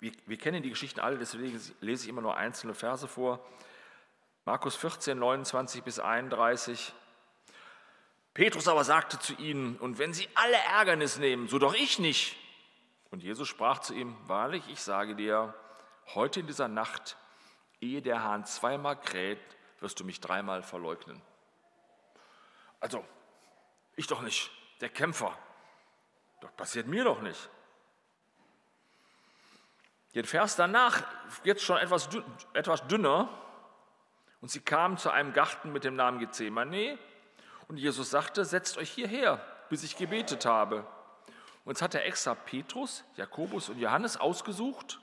wir, 0.00 0.12
wir, 0.26 0.38
kennen 0.38 0.62
die 0.62 0.70
Geschichten 0.70 1.00
alle, 1.00 1.18
deswegen 1.18 1.60
lese 1.80 2.04
ich 2.04 2.08
immer 2.08 2.22
nur 2.22 2.36
einzelne 2.36 2.74
Verse 2.74 3.06
vor. 3.06 3.46
Markus 4.46 4.74
14, 4.76 5.18
29 5.18 5.82
bis 5.82 5.98
31. 5.98 6.92
Petrus 8.32 8.68
aber 8.68 8.84
sagte 8.84 9.18
zu 9.18 9.34
ihnen, 9.34 9.76
und 9.76 9.98
wenn 9.98 10.14
sie 10.14 10.28
alle 10.34 10.56
Ärgernis 10.56 11.18
nehmen, 11.18 11.48
so 11.48 11.58
doch 11.58 11.74
ich 11.74 11.98
nicht. 11.98 12.36
Und 13.10 13.22
Jesus 13.22 13.48
sprach 13.48 13.80
zu 13.80 13.92
ihm, 13.92 14.16
wahrlich, 14.26 14.64
ich 14.68 14.80
sage 14.80 15.14
dir, 15.14 15.54
heute 16.14 16.40
in 16.40 16.46
dieser 16.46 16.68
Nacht, 16.68 17.16
ehe 17.80 18.00
der 18.00 18.22
Hahn 18.22 18.46
zweimal 18.46 18.98
kräht, 18.98 19.40
wirst 19.80 20.00
du 20.00 20.04
mich 20.04 20.20
dreimal 20.20 20.62
verleugnen. 20.62 21.20
Also, 22.78 23.04
ich 23.96 24.06
doch 24.06 24.22
nicht, 24.22 24.50
der 24.80 24.88
Kämpfer. 24.88 25.36
Das 26.40 26.52
passiert 26.52 26.86
mir 26.86 27.04
doch 27.04 27.20
nicht. 27.20 27.50
Den 30.14 30.24
Vers 30.24 30.56
danach 30.56 31.04
jetzt 31.44 31.62
schon 31.62 31.78
etwas, 31.78 32.08
etwas 32.52 32.86
dünner. 32.88 33.28
Und 34.40 34.50
sie 34.50 34.60
kamen 34.60 34.96
zu 34.96 35.10
einem 35.10 35.32
Garten 35.32 35.72
mit 35.72 35.84
dem 35.84 35.94
Namen 35.94 36.18
Gethsemane. 36.18 36.98
Und 37.68 37.76
Jesus 37.76 38.10
sagte, 38.10 38.44
setzt 38.44 38.78
euch 38.78 38.90
hierher, 38.90 39.44
bis 39.68 39.84
ich 39.84 39.96
gebetet 39.96 40.46
habe. 40.46 40.86
Und 41.64 41.72
jetzt 41.72 41.82
hat 41.82 41.94
er 41.94 42.04
extra 42.04 42.34
Petrus, 42.34 43.04
Jakobus 43.16 43.68
und 43.68 43.78
Johannes 43.78 44.16
ausgesucht. 44.16 44.98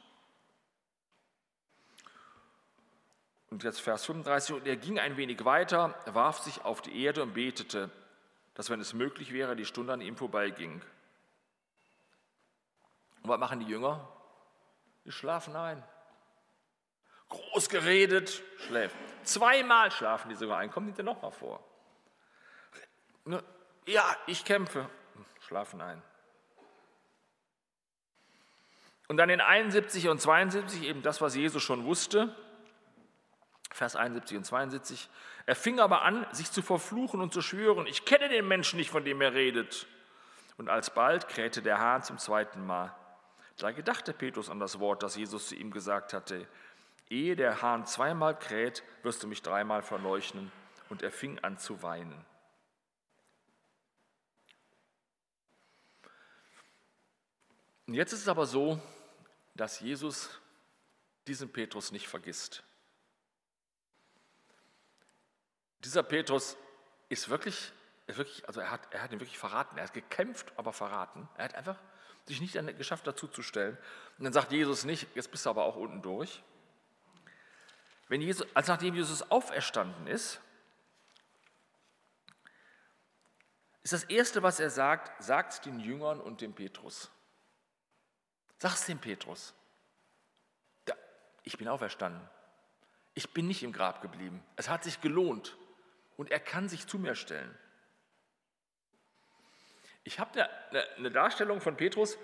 Und 3.49 3.63
jetzt 3.63 3.79
Vers 3.79 4.05
35, 4.05 4.55
und 4.55 4.67
er 4.67 4.75
ging 4.75 4.99
ein 4.99 5.15
wenig 5.15 5.45
weiter, 5.45 5.97
warf 6.05 6.39
sich 6.39 6.65
auf 6.65 6.81
die 6.81 7.01
Erde 7.01 7.23
und 7.23 7.33
betete, 7.33 7.89
dass 8.55 8.69
wenn 8.69 8.81
es 8.81 8.93
möglich 8.93 9.31
wäre, 9.31 9.55
die 9.55 9.65
Stunde 9.65 9.93
an 9.93 10.01
ihm 10.01 10.17
vorbeiging. 10.17 10.81
Und 13.21 13.29
was 13.29 13.39
machen 13.39 13.61
die 13.61 13.67
Jünger? 13.67 14.09
Die 15.07 15.11
schlafen 15.13 15.55
ein. 15.55 15.81
Groß 17.29 17.69
geredet, 17.69 18.43
schläft. 18.57 18.97
Zweimal 19.23 19.89
schlafen 19.89 20.27
die 20.27 20.35
sogar 20.35 20.57
ein, 20.57 20.69
die 20.69 20.91
denn 20.91 21.05
nochmal 21.05 21.31
vor. 21.31 21.63
Ne? 23.23 23.41
Ja, 23.85 24.03
ich 24.25 24.43
kämpfe, 24.43 24.89
schlafen 25.39 25.79
ein. 25.81 26.03
Und 29.07 29.15
dann 29.15 29.29
in 29.29 29.39
71 29.39 30.09
und 30.09 30.19
72 30.19 30.83
eben 30.83 31.01
das, 31.01 31.21
was 31.21 31.35
Jesus 31.35 31.63
schon 31.63 31.85
wusste, 31.85 32.35
Vers 33.71 33.95
71 33.95 34.37
und 34.37 34.43
72. 34.43 35.09
Er 35.45 35.55
fing 35.55 35.79
aber 35.79 36.01
an, 36.01 36.27
sich 36.33 36.51
zu 36.51 36.61
verfluchen 36.61 37.21
und 37.21 37.31
zu 37.31 37.41
schwören, 37.41 37.87
ich 37.87 38.03
kenne 38.03 38.27
den 38.27 38.45
Menschen 38.45 38.77
nicht, 38.77 38.89
von 38.89 39.05
dem 39.05 39.21
er 39.21 39.33
redet. 39.33 39.87
Und 40.57 40.67
alsbald 40.67 41.29
krähte 41.29 41.61
der 41.61 41.79
Hahn 41.79 42.03
zum 42.03 42.17
zweiten 42.17 42.65
Mal. 42.65 42.93
Da 43.57 43.71
gedachte 43.71 44.13
Petrus 44.13 44.49
an 44.49 44.59
das 44.59 44.79
Wort, 44.79 45.01
das 45.01 45.15
Jesus 45.15 45.47
zu 45.47 45.55
ihm 45.55 45.71
gesagt 45.71 46.13
hatte, 46.13 46.47
ehe 47.09 47.35
der 47.35 47.61
Hahn 47.61 47.85
zweimal 47.85 48.37
kräht, 48.37 48.83
wirst 49.01 49.23
du 49.23 49.27
mich 49.27 49.41
dreimal 49.41 49.81
verleuchten. 49.81 50.51
Und 50.89 51.01
er 51.01 51.11
fing 51.11 51.39
an 51.39 51.57
zu 51.57 51.81
weinen. 51.81 52.25
Und 57.87 57.93
jetzt 57.93 58.13
ist 58.13 58.21
es 58.21 58.27
aber 58.27 58.45
so, 58.45 58.79
dass 59.55 59.79
Jesus 59.79 60.29
diesen 61.25 61.51
Petrus 61.51 61.91
nicht 61.91 62.07
vergisst. 62.07 62.63
Dieser 65.79 66.03
Petrus 66.03 66.57
ist 67.09 67.29
wirklich, 67.29 67.71
ist 68.05 68.17
wirklich 68.17 68.47
also 68.47 68.59
er 68.59 68.71
hat, 68.71 68.93
er 68.93 69.01
hat 69.01 69.11
ihn 69.11 69.19
wirklich 69.19 69.39
verraten. 69.39 69.77
Er 69.77 69.85
hat 69.85 69.93
gekämpft, 69.93 70.53
aber 70.57 70.73
verraten. 70.73 71.27
Er 71.37 71.45
hat 71.45 71.55
einfach 71.55 71.79
sich 72.27 72.41
nicht 72.41 72.77
geschafft, 72.77 73.07
dazuzustellen. 73.07 73.77
Und 74.17 74.25
dann 74.25 74.33
sagt 74.33 74.51
Jesus 74.51 74.83
nicht, 74.85 75.07
jetzt 75.15 75.31
bist 75.31 75.45
du 75.45 75.49
aber 75.49 75.65
auch 75.65 75.75
unten 75.75 76.01
durch. 76.01 76.43
Wenn 78.07 78.21
Jesus, 78.21 78.47
als 78.53 78.67
nachdem 78.67 78.95
Jesus 78.95 79.31
auferstanden 79.31 80.07
ist, 80.07 80.39
ist 83.83 83.93
das 83.93 84.03
Erste, 84.05 84.43
was 84.43 84.59
er 84.59 84.69
sagt, 84.69 85.23
sagt 85.23 85.53
es 85.53 85.61
den 85.61 85.79
Jüngern 85.79 86.19
und 86.19 86.41
dem 86.41 86.53
Petrus. 86.53 87.09
Sag 88.57 88.73
es 88.73 88.85
dem 88.85 88.99
Petrus. 88.99 89.53
Ich 91.43 91.57
bin 91.57 91.67
auferstanden. 91.67 92.27
Ich 93.13 93.33
bin 93.33 93.47
nicht 93.47 93.63
im 93.63 93.71
Grab 93.71 94.01
geblieben. 94.01 94.43
Es 94.57 94.67
hat 94.69 94.83
sich 94.83 94.99
gelohnt 94.99 95.57
und 96.17 96.31
er 96.31 96.39
kann 96.39 96.67
sich 96.67 96.87
zu 96.87 96.99
mir 96.99 97.15
stellen. 97.15 97.57
Ich 100.07 100.19
habe 100.19 100.49
eine, 100.69 100.87
eine, 100.95 101.11
Darstellung 101.11 101.59
von 101.59 101.75
Petrus, 101.75 102.17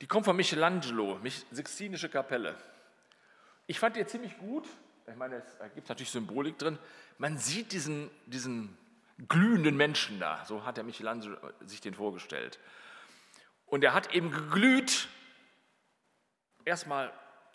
die 0.00 0.06
kommt 0.06 0.26
von 0.26 0.36
Michelangelo, 0.36 1.18
Sixtinische 1.50 2.08
Kapelle. 2.08 2.54
Ich 3.66 3.80
fand 3.80 3.96
die 3.96 4.06
ziemlich 4.06 4.38
gut. 4.38 4.68
Ich 5.08 5.16
meine, 5.16 5.34
es 5.34 5.58
gibt 5.74 5.88
natürlich 5.88 6.12
Symbolik 6.12 6.56
drin. 6.56 6.78
Man 7.18 7.36
sieht 7.36 7.72
diesen, 7.72 8.12
diesen 8.26 8.78
glühenden 9.26 9.76
Menschen 9.76 10.20
da, 10.20 10.44
so 10.44 10.64
hat 10.64 10.76
der 10.76 10.84
Michelangelo 10.84 11.36
sich 11.62 11.80
den 11.80 11.94
vorgestellt. 11.94 12.60
Und 13.66 13.82
er 13.82 13.92
hat 13.92 14.14
eben 14.14 14.30
geglüht. 14.30 15.08
Erstmal, 16.64 17.12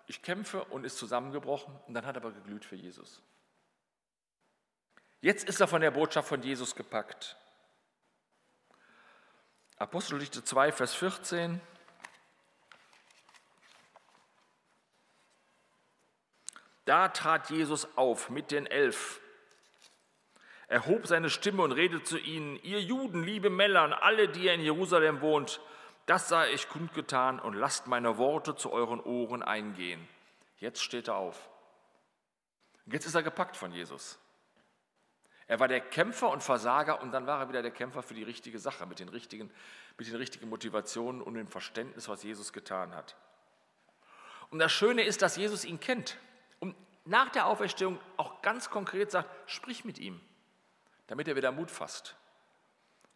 ich 0.08 0.22
kämpfe 0.22 0.66
und 0.66 0.84
ist 0.84 0.98
zusammengebrochen 0.98 1.74
und 1.88 1.94
dann 1.94 2.06
hat 2.06 2.18
er 2.18 2.26
aber 2.26 2.34
geglüht 2.34 2.66
für 2.66 2.76
Jesus. 2.76 3.22
Jetzt 5.22 5.48
ist 5.48 5.62
er 5.62 5.68
von 5.70 5.80
der 5.80 5.92
Botschaft 5.92 6.28
von 6.28 6.44
Jesus 6.44 6.76
gepackt. 6.76 7.38
Apostelgeschichte 9.78 10.44
2, 10.44 10.72
Vers 10.72 10.94
14. 10.94 11.60
Da 16.86 17.10
trat 17.10 17.50
Jesus 17.50 17.98
auf 17.98 18.30
mit 18.30 18.52
den 18.52 18.68
Elf. 18.68 19.20
Er 20.68 20.86
hob 20.86 21.08
seine 21.08 21.30
Stimme 21.30 21.62
und 21.62 21.74
redete 21.74 22.04
zu 22.04 22.18
ihnen, 22.18 22.58
ihr 22.64 22.82
Juden, 22.82 23.24
liebe 23.24 23.50
Männer 23.50 23.84
und 23.84 23.94
alle, 23.94 24.30
die 24.30 24.46
ihr 24.46 24.54
in 24.54 24.62
Jerusalem 24.62 25.20
wohnt, 25.22 25.60
das 26.06 26.30
sei 26.30 26.52
ich 26.54 26.70
kundgetan 26.70 27.40
und 27.40 27.54
lasst 27.54 27.88
meine 27.88 28.18
Worte 28.18 28.56
zu 28.56 28.72
euren 28.72 29.02
Ohren 29.02 29.44
eingehen. 29.44 30.08
Jetzt 30.58 30.82
steht 30.84 31.10
er 31.10 31.16
auf. 31.16 31.50
Jetzt 32.86 33.06
ist 33.06 33.16
er 33.16 33.24
gepackt 33.24 33.58
von 33.58 33.74
Jesus. 33.74 34.20
Er 35.48 35.60
war 35.60 35.68
der 35.68 35.82
Kämpfer 35.82 36.30
und 36.30 36.42
Versager 36.42 37.02
und 37.02 37.12
dann 37.12 37.28
war 37.28 37.42
er 37.42 37.50
wieder 37.50 37.62
der 37.62 37.72
Kämpfer 37.72 38.02
für 38.02 38.16
die 38.16 38.24
richtige 38.24 38.58
Sache, 38.58 38.86
mit 38.86 39.00
den 39.00 39.10
richtigen, 39.10 39.52
mit 39.98 40.08
den 40.08 40.16
richtigen 40.16 40.50
Motivationen 40.50 41.22
und 41.22 41.36
dem 41.36 41.48
Verständnis, 41.48 42.10
was 42.10 42.24
Jesus 42.24 42.52
getan 42.52 42.96
hat. 42.96 43.16
Und 44.50 44.60
das 44.60 44.72
Schöne 44.72 45.04
ist, 45.04 45.22
dass 45.22 45.36
Jesus 45.36 45.66
ihn 45.66 45.80
kennt 45.80 46.18
und 46.60 46.76
nach 47.06 47.30
der 47.30 47.46
Auferstehung 47.46 48.00
auch 48.18 48.42
ganz 48.42 48.70
konkret 48.70 49.12
sagt, 49.12 49.30
sprich 49.50 49.86
mit 49.86 50.00
ihm, 50.00 50.20
damit 51.08 51.28
er 51.28 51.36
wieder 51.36 51.52
Mut 51.52 51.70
fasst. 51.70 52.16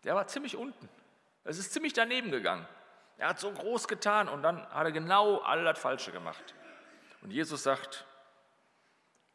Der 0.04 0.16
war 0.16 0.28
ziemlich 0.28 0.56
unten. 0.56 0.88
Es 1.44 1.58
ist 1.58 1.74
ziemlich 1.74 1.94
daneben 1.94 2.30
gegangen. 2.30 2.68
Er 3.18 3.30
hat 3.30 3.40
so 3.40 3.52
groß 3.52 3.88
getan 3.88 4.30
und 4.30 4.44
dann 4.44 4.66
hat 4.70 4.86
er 4.86 4.92
genau 4.92 5.40
all 5.40 5.64
das 5.64 5.80
Falsche 5.80 6.12
gemacht. 6.12 6.54
Und 7.22 7.32
Jesus 7.32 7.64
sagt, 7.64 8.06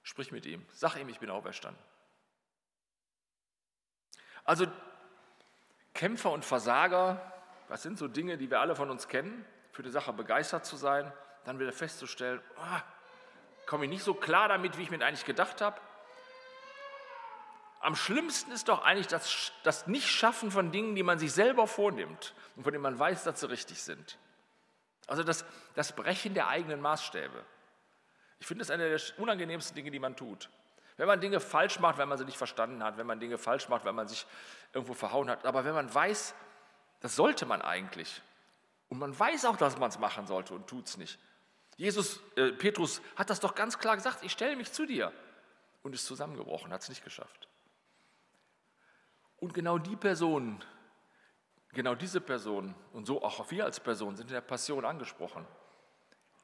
sprich 0.03 0.31
mit 0.31 0.47
ihm, 0.47 0.65
sag 0.73 0.97
ihm, 0.97 1.09
ich 1.09 1.19
bin 1.19 1.29
auferstanden. 1.29 1.83
Also 4.45 4.67
Kämpfer 5.95 6.31
und 6.31 6.45
Versager, 6.45 7.21
das 7.69 7.83
sind 7.83 7.99
so 7.99 8.09
Dinge, 8.09 8.37
die 8.37 8.51
wir 8.51 8.61
alle 8.61 8.77
von 8.77 8.91
uns 8.91 9.09
kennen, 9.09 9.45
für 9.73 9.83
die 9.83 9.91
Sache 9.91 10.13
begeistert 10.13 10.67
zu 10.67 10.77
sein, 10.77 11.11
dann 11.45 11.59
wieder 11.59 11.73
festzustellen, 11.73 12.41
oh, 12.57 12.81
komme 13.67 13.85
ich 13.85 13.91
nicht 13.91 14.05
so 14.05 14.15
klar 14.15 14.49
damit, 14.49 14.79
wie 14.79 14.83
ich 14.83 14.91
mir 14.91 15.05
eigentlich 15.05 15.25
gedacht 15.25 15.61
habe. 15.61 15.81
Am 17.81 17.97
schlimmsten 17.97 18.51
ist 18.51 18.69
doch 18.69 18.83
eigentlich 18.83 19.09
das, 19.09 19.53
das 19.63 19.87
Nicht-Schaffen 19.87 20.51
von 20.51 20.73
Dingen, 20.73 20.95
die 20.95 21.03
man 21.03 21.19
sich 21.19 21.33
selber 21.33 21.67
vornimmt 21.67 22.35
und 22.57 22.63
von 22.63 22.73
denen 22.73 22.83
man 22.83 22.99
weiß, 22.99 23.25
dass 23.25 23.41
sie 23.41 23.51
richtig 23.51 23.83
sind. 23.83 24.19
Also 25.07 25.23
das, 25.23 25.45
das 25.75 25.95
Brechen 25.95 26.33
der 26.33 26.49
eigenen 26.49 26.81
Maßstäbe. 26.81 27.45
Ich 28.41 28.47
finde 28.47 28.63
das 28.63 28.71
eine 28.71 28.89
der 28.89 29.01
unangenehmsten 29.19 29.75
Dinge, 29.75 29.91
die 29.91 29.99
man 29.99 30.17
tut. 30.17 30.49
Wenn 30.97 31.09
man 31.09 31.21
Dinge 31.21 31.41
falsch 31.41 31.81
macht, 31.81 31.99
wenn 31.99 32.09
man 32.09 32.19
sie 32.19 32.25
nicht 32.25 32.39
verstanden 32.39 32.83
hat, 32.83 32.97
wenn 32.97 33.07
man 33.07 33.19
Dinge 33.19 33.39
falsch 33.39 33.69
macht, 33.69 33.85
wenn 33.85 33.95
man 33.95 34.07
sich 34.07 34.27
irgendwo 34.73 34.95
verhauen 34.95 35.29
hat. 35.29 35.45
Aber 35.45 35.65
wenn 35.65 35.75
man 35.75 35.93
weiß, 35.93 36.35
das 37.01 37.17
sollte 37.17 37.47
man 37.47 37.63
eigentlich. 37.63 38.23
Und 38.89 38.99
man 38.99 39.19
weiß 39.19 39.45
auch, 39.47 39.57
dass 39.57 39.79
man 39.79 39.91
es 39.91 39.99
machen 39.99 40.27
sollte 40.27 40.55
und 40.55 40.67
tut 40.67 40.87
es 40.87 40.97
nicht. 40.97 41.19
Jesus, 41.77 42.21
äh, 42.37 42.53
Petrus 42.53 43.03
hat 43.17 43.31
das 43.31 43.41
doch 43.41 43.55
ganz 43.55 43.79
klar 43.79 43.97
gesagt, 43.97 44.23
ich 44.23 44.33
stelle 44.33 44.57
mich 44.57 44.73
zu 44.73 44.87
dir. 44.87 45.13
Und 45.83 45.95
ist 45.95 46.07
zusammengebrochen, 46.07 46.73
hat 46.73 46.81
es 46.81 46.89
nicht 46.89 47.05
geschafft. 47.05 47.49
Und 49.39 49.53
genau 49.53 49.77
die 49.77 49.97
Personen, 49.97 50.65
genau 51.73 51.95
diese 51.95 52.21
Personen 52.21 52.75
und 52.93 53.05
so 53.05 53.23
auch 53.23 53.51
wir 53.51 53.65
als 53.65 53.81
Person 53.81 54.17
sind 54.17 54.29
in 54.29 54.35
der 54.35 54.41
Passion 54.41 54.85
angesprochen. 54.85 55.45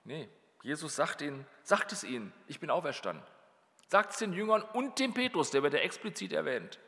Nee, 0.04 0.28
Jesus 0.62 0.96
sagt, 0.96 1.22
ihnen, 1.22 1.46
sagt 1.62 1.92
es 1.92 2.04
ihnen, 2.04 2.34
ich 2.46 2.60
bin 2.60 2.68
auferstanden. 2.68 3.24
Sagt 3.90 4.12
es 4.12 4.18
den 4.18 4.32
Jüngern 4.32 4.62
und 4.62 5.00
dem 5.00 5.12
Petrus, 5.12 5.50
der 5.50 5.64
wird 5.64 5.74
ja 5.74 5.80
explizit 5.80 6.32
erwähnt. 6.32 6.78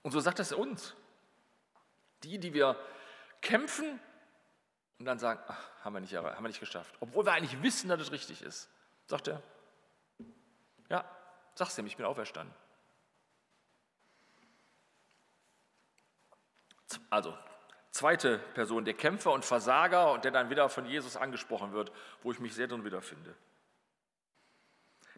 Und 0.00 0.12
so 0.12 0.20
sagt 0.20 0.40
es 0.40 0.50
uns. 0.50 0.94
Die, 2.22 2.38
die 2.38 2.54
wir 2.54 2.74
kämpfen 3.42 4.00
und 4.98 5.04
dann 5.04 5.18
sagen, 5.18 5.40
ach, 5.46 5.68
haben, 5.84 5.92
wir 5.92 6.00
nicht, 6.00 6.14
haben 6.16 6.42
wir 6.42 6.48
nicht 6.48 6.58
geschafft. 6.58 6.94
Obwohl 7.00 7.26
wir 7.26 7.34
eigentlich 7.34 7.62
wissen, 7.62 7.90
dass 7.90 8.00
es 8.00 8.12
richtig 8.12 8.40
ist. 8.40 8.70
Sagt 9.06 9.28
er, 9.28 9.42
ja, 10.88 11.04
sag's 11.54 11.76
ihm, 11.76 11.84
ich 11.84 11.98
bin 11.98 12.06
auferstanden. 12.06 12.54
Also, 17.10 17.36
zweite 17.90 18.38
Person, 18.54 18.86
der 18.86 18.94
Kämpfer 18.94 19.32
und 19.32 19.44
Versager 19.44 20.12
und 20.12 20.24
der 20.24 20.32
dann 20.32 20.48
wieder 20.48 20.70
von 20.70 20.86
Jesus 20.86 21.18
angesprochen 21.18 21.72
wird, 21.72 21.92
wo 22.22 22.32
ich 22.32 22.40
mich 22.40 22.54
sehr 22.54 22.68
drin 22.68 22.86
wiederfinde. 22.86 23.34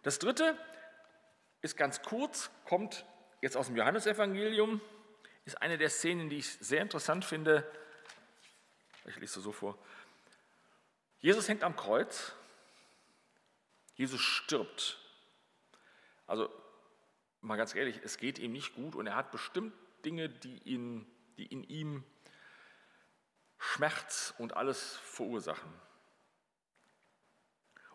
Das 0.02 0.18
dritte 0.18 0.58
ist 1.62 1.76
ganz 1.76 2.02
kurz, 2.02 2.50
kommt 2.64 3.04
jetzt 3.40 3.56
aus 3.56 3.66
dem 3.66 3.76
Johannesevangelium, 3.76 4.80
ist 5.44 5.60
eine 5.62 5.78
der 5.78 5.90
Szenen, 5.90 6.28
die 6.28 6.38
ich 6.38 6.50
sehr 6.50 6.82
interessant 6.82 7.24
finde. 7.24 7.68
Ich 9.06 9.16
lese 9.16 9.40
so 9.40 9.52
vor. 9.52 9.78
Jesus 11.20 11.48
hängt 11.48 11.64
am 11.64 11.74
Kreuz. 11.74 12.32
Jesus 13.94 14.20
stirbt. 14.20 14.98
Also 16.26 16.48
mal 17.40 17.56
ganz 17.56 17.74
ehrlich, 17.74 18.00
es 18.04 18.18
geht 18.18 18.38
ihm 18.38 18.52
nicht 18.52 18.74
gut 18.74 18.94
und 18.94 19.06
er 19.06 19.16
hat 19.16 19.32
bestimmt 19.32 19.72
Dinge, 20.04 20.28
die, 20.28 20.58
ihn, 20.58 21.06
die 21.36 21.46
in 21.46 21.64
ihm 21.64 22.04
Schmerz 23.58 24.34
und 24.38 24.56
alles 24.56 24.96
verursachen. 24.98 25.72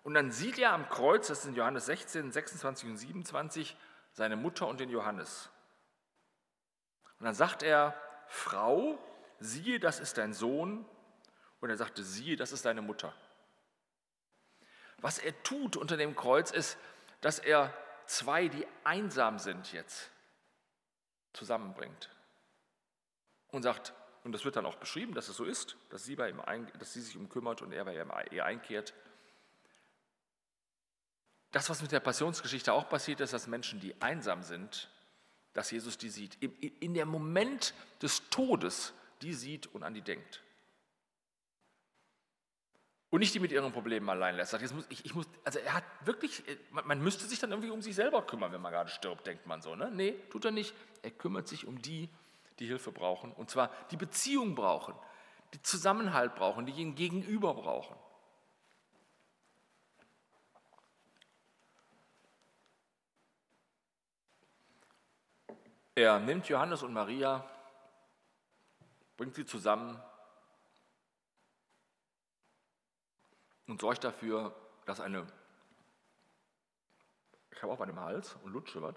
Und 0.04 0.14
dann 0.14 0.32
sieht 0.32 0.60
er 0.60 0.74
am 0.74 0.90
Kreuz, 0.90 1.28
das 1.28 1.46
in 1.46 1.56
Johannes 1.56 1.86
16, 1.86 2.32
26 2.32 2.90
und 2.90 2.98
27, 2.98 3.78
seine 4.12 4.36
Mutter 4.36 4.68
und 4.68 4.80
den 4.80 4.90
Johannes. 4.90 5.50
Und 7.20 7.26
dann 7.26 7.36
sagt 7.36 7.64
er, 7.64 7.96
Frau, 8.28 9.00
siehe, 9.40 9.80
das 9.80 10.00
ist 10.00 10.18
dein 10.18 10.34
Sohn. 10.34 10.86
Und 11.62 11.70
er 11.70 11.78
sagte, 11.78 12.04
siehe, 12.04 12.36
das 12.36 12.52
ist 12.52 12.66
deine 12.66 12.82
Mutter. 12.82 13.14
Was 14.98 15.20
er 15.20 15.42
tut 15.44 15.78
unter 15.78 15.96
dem 15.96 16.16
Kreuz 16.16 16.52
ist, 16.52 16.78
dass 17.22 17.40
er 17.40 17.74
zwei, 18.06 18.50
die 18.50 18.68
einsam 18.84 19.40
sind 19.40 19.72
jetzt, 19.72 20.10
zusammenbringt. 21.32 22.10
Und 23.52 23.64
sagt, 23.64 23.94
und 24.24 24.32
das 24.32 24.46
wird 24.46 24.56
dann 24.56 24.66
auch 24.66 24.76
beschrieben, 24.76 25.14
dass 25.14 25.30
es 25.30 25.38
so 25.38 25.46
ist, 25.46 25.78
dass 25.90 26.04
sie, 26.04 26.16
bei 26.16 26.30
ihm 26.30 26.40
ein, 26.40 26.72
dass 26.80 26.94
sie 26.94 27.02
sich 27.02 27.18
um 27.18 27.30
kümmert 27.30 27.62
und 27.62 27.72
er 27.72 27.86
bei 27.86 28.26
ihr 28.32 28.46
einkehrt. 28.46 28.94
Das, 31.54 31.70
was 31.70 31.84
mit 31.84 31.92
der 31.92 32.00
Passionsgeschichte 32.00 32.74
auch 32.74 32.90
passiert 32.90 33.22
ist, 33.22 33.32
dass 33.32 33.46
Menschen, 33.48 33.80
die 33.80 33.94
einsam 34.02 34.42
sind, 34.42 34.90
dass 35.54 35.70
Jesus 35.70 36.00
die 36.00 36.10
sieht. 36.10 36.36
In 36.82 36.96
dem 36.96 37.08
Moment 37.08 37.76
des 38.02 38.28
Todes, 38.30 38.92
die 39.22 39.34
sieht 39.34 39.68
und 39.68 39.84
an 39.84 39.94
die 39.94 40.02
denkt. 40.02 40.42
Und 43.12 43.20
nicht 43.20 43.36
die 43.36 43.40
mit 43.40 43.52
ihren 43.52 43.72
Problemen 43.72 44.10
allein 44.10 44.36
lässt. 44.36 44.50
Sagt, 44.50 44.74
muss, 44.74 44.88
ich, 44.90 45.06
ich 45.06 45.14
muss, 45.14 45.28
also 45.44 45.60
er 45.60 45.76
hat 45.76 45.84
wirklich, 46.04 46.42
man, 46.72 46.88
man, 46.88 47.00
müsste 47.04 47.28
sich 47.28 47.38
dann 47.38 47.52
irgendwie 47.52 47.70
um 47.70 47.84
sich 47.84 47.94
selber 47.94 48.26
kümmern, 48.26 48.52
wenn 48.52 48.62
man 48.62 48.72
gerade 48.72 48.90
stirbt, 48.90 49.28
denkt 49.28 49.46
man 49.46 49.62
so. 49.62 49.76
Ne? 49.76 49.92
Nee, 49.94 50.16
tut 50.32 50.46
er 50.46 50.52
nicht. 50.52 50.74
Er 51.04 51.12
kümmert 51.12 51.48
sich 51.48 51.68
um 51.68 51.80
die, 51.80 52.10
die 52.58 52.66
Hilfe 52.66 52.92
brauchen. 52.92 53.32
Und 53.32 53.52
zwar 53.52 53.70
die 53.92 53.98
Beziehung 53.98 54.56
brauchen, 54.56 54.96
die 55.54 55.62
Zusammenhalt 55.62 56.34
brauchen, 56.34 56.66
die 56.66 56.72
ihn 56.72 56.96
gegenüber 56.96 57.54
brauchen. 57.54 57.96
Er 65.96 66.20
nimmt 66.20 66.50
Johannes 66.50 66.82
und 66.82 66.94
Maria, 66.94 67.48
bringt 69.16 69.36
sie 69.36 69.46
zusammen 69.46 70.02
und 73.68 73.80
sorgt 73.80 74.04
dafür, 74.04 74.56
dass 74.86 75.00
eine, 75.00 75.28
ich 77.52 77.62
habe 77.62 77.74
auch 77.74 77.80
was 77.80 77.90
im 77.90 78.00
Hals 78.00 78.36
und 78.44 78.54
lutsche 78.54 78.82
was. 78.82 78.96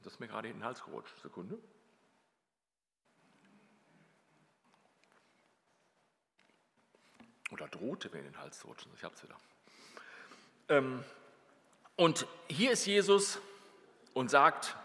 Das 0.00 0.14
ist 0.14 0.20
mir 0.20 0.28
gerade 0.28 0.48
in 0.48 0.54
den 0.58 0.64
Hals 0.64 0.82
gerutscht. 0.82 1.16
Sekunde. 1.22 1.58
Oder 7.50 7.68
drohte 7.68 8.10
mir 8.10 8.18
in 8.18 8.24
den 8.24 8.38
Hals 8.38 8.60
zu 8.60 8.66
rutschen. 8.66 8.92
Ich 8.94 9.04
habe 9.04 9.14
es 9.14 9.22
wieder. 9.22 9.36
Ähm, 10.68 11.04
und 11.96 12.26
hier 12.48 12.72
ist 12.72 12.86
Jesus 12.86 13.40
und 14.12 14.30
sagt, 14.30 14.76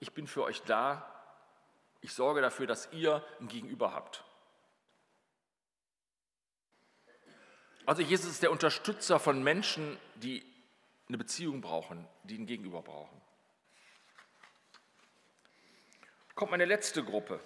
ich 0.00 0.12
bin 0.12 0.26
für 0.26 0.42
euch 0.42 0.62
da, 0.62 1.06
ich 2.00 2.12
sorge 2.12 2.40
dafür, 2.40 2.66
dass 2.66 2.90
ihr 2.92 3.24
ein 3.38 3.48
Gegenüber 3.48 3.92
habt. 3.92 4.24
Also 7.86 8.02
Jesus 8.02 8.30
ist 8.30 8.42
der 8.42 8.50
Unterstützer 8.50 9.18
von 9.18 9.42
Menschen, 9.42 9.98
die 10.16 10.44
eine 11.08 11.18
Beziehung 11.18 11.60
brauchen, 11.60 12.06
die 12.24 12.38
ein 12.38 12.46
Gegenüber 12.46 12.82
brauchen. 12.82 13.20
Kommt 16.34 16.52
meine 16.52 16.64
letzte 16.64 17.04
Gruppe. 17.04 17.40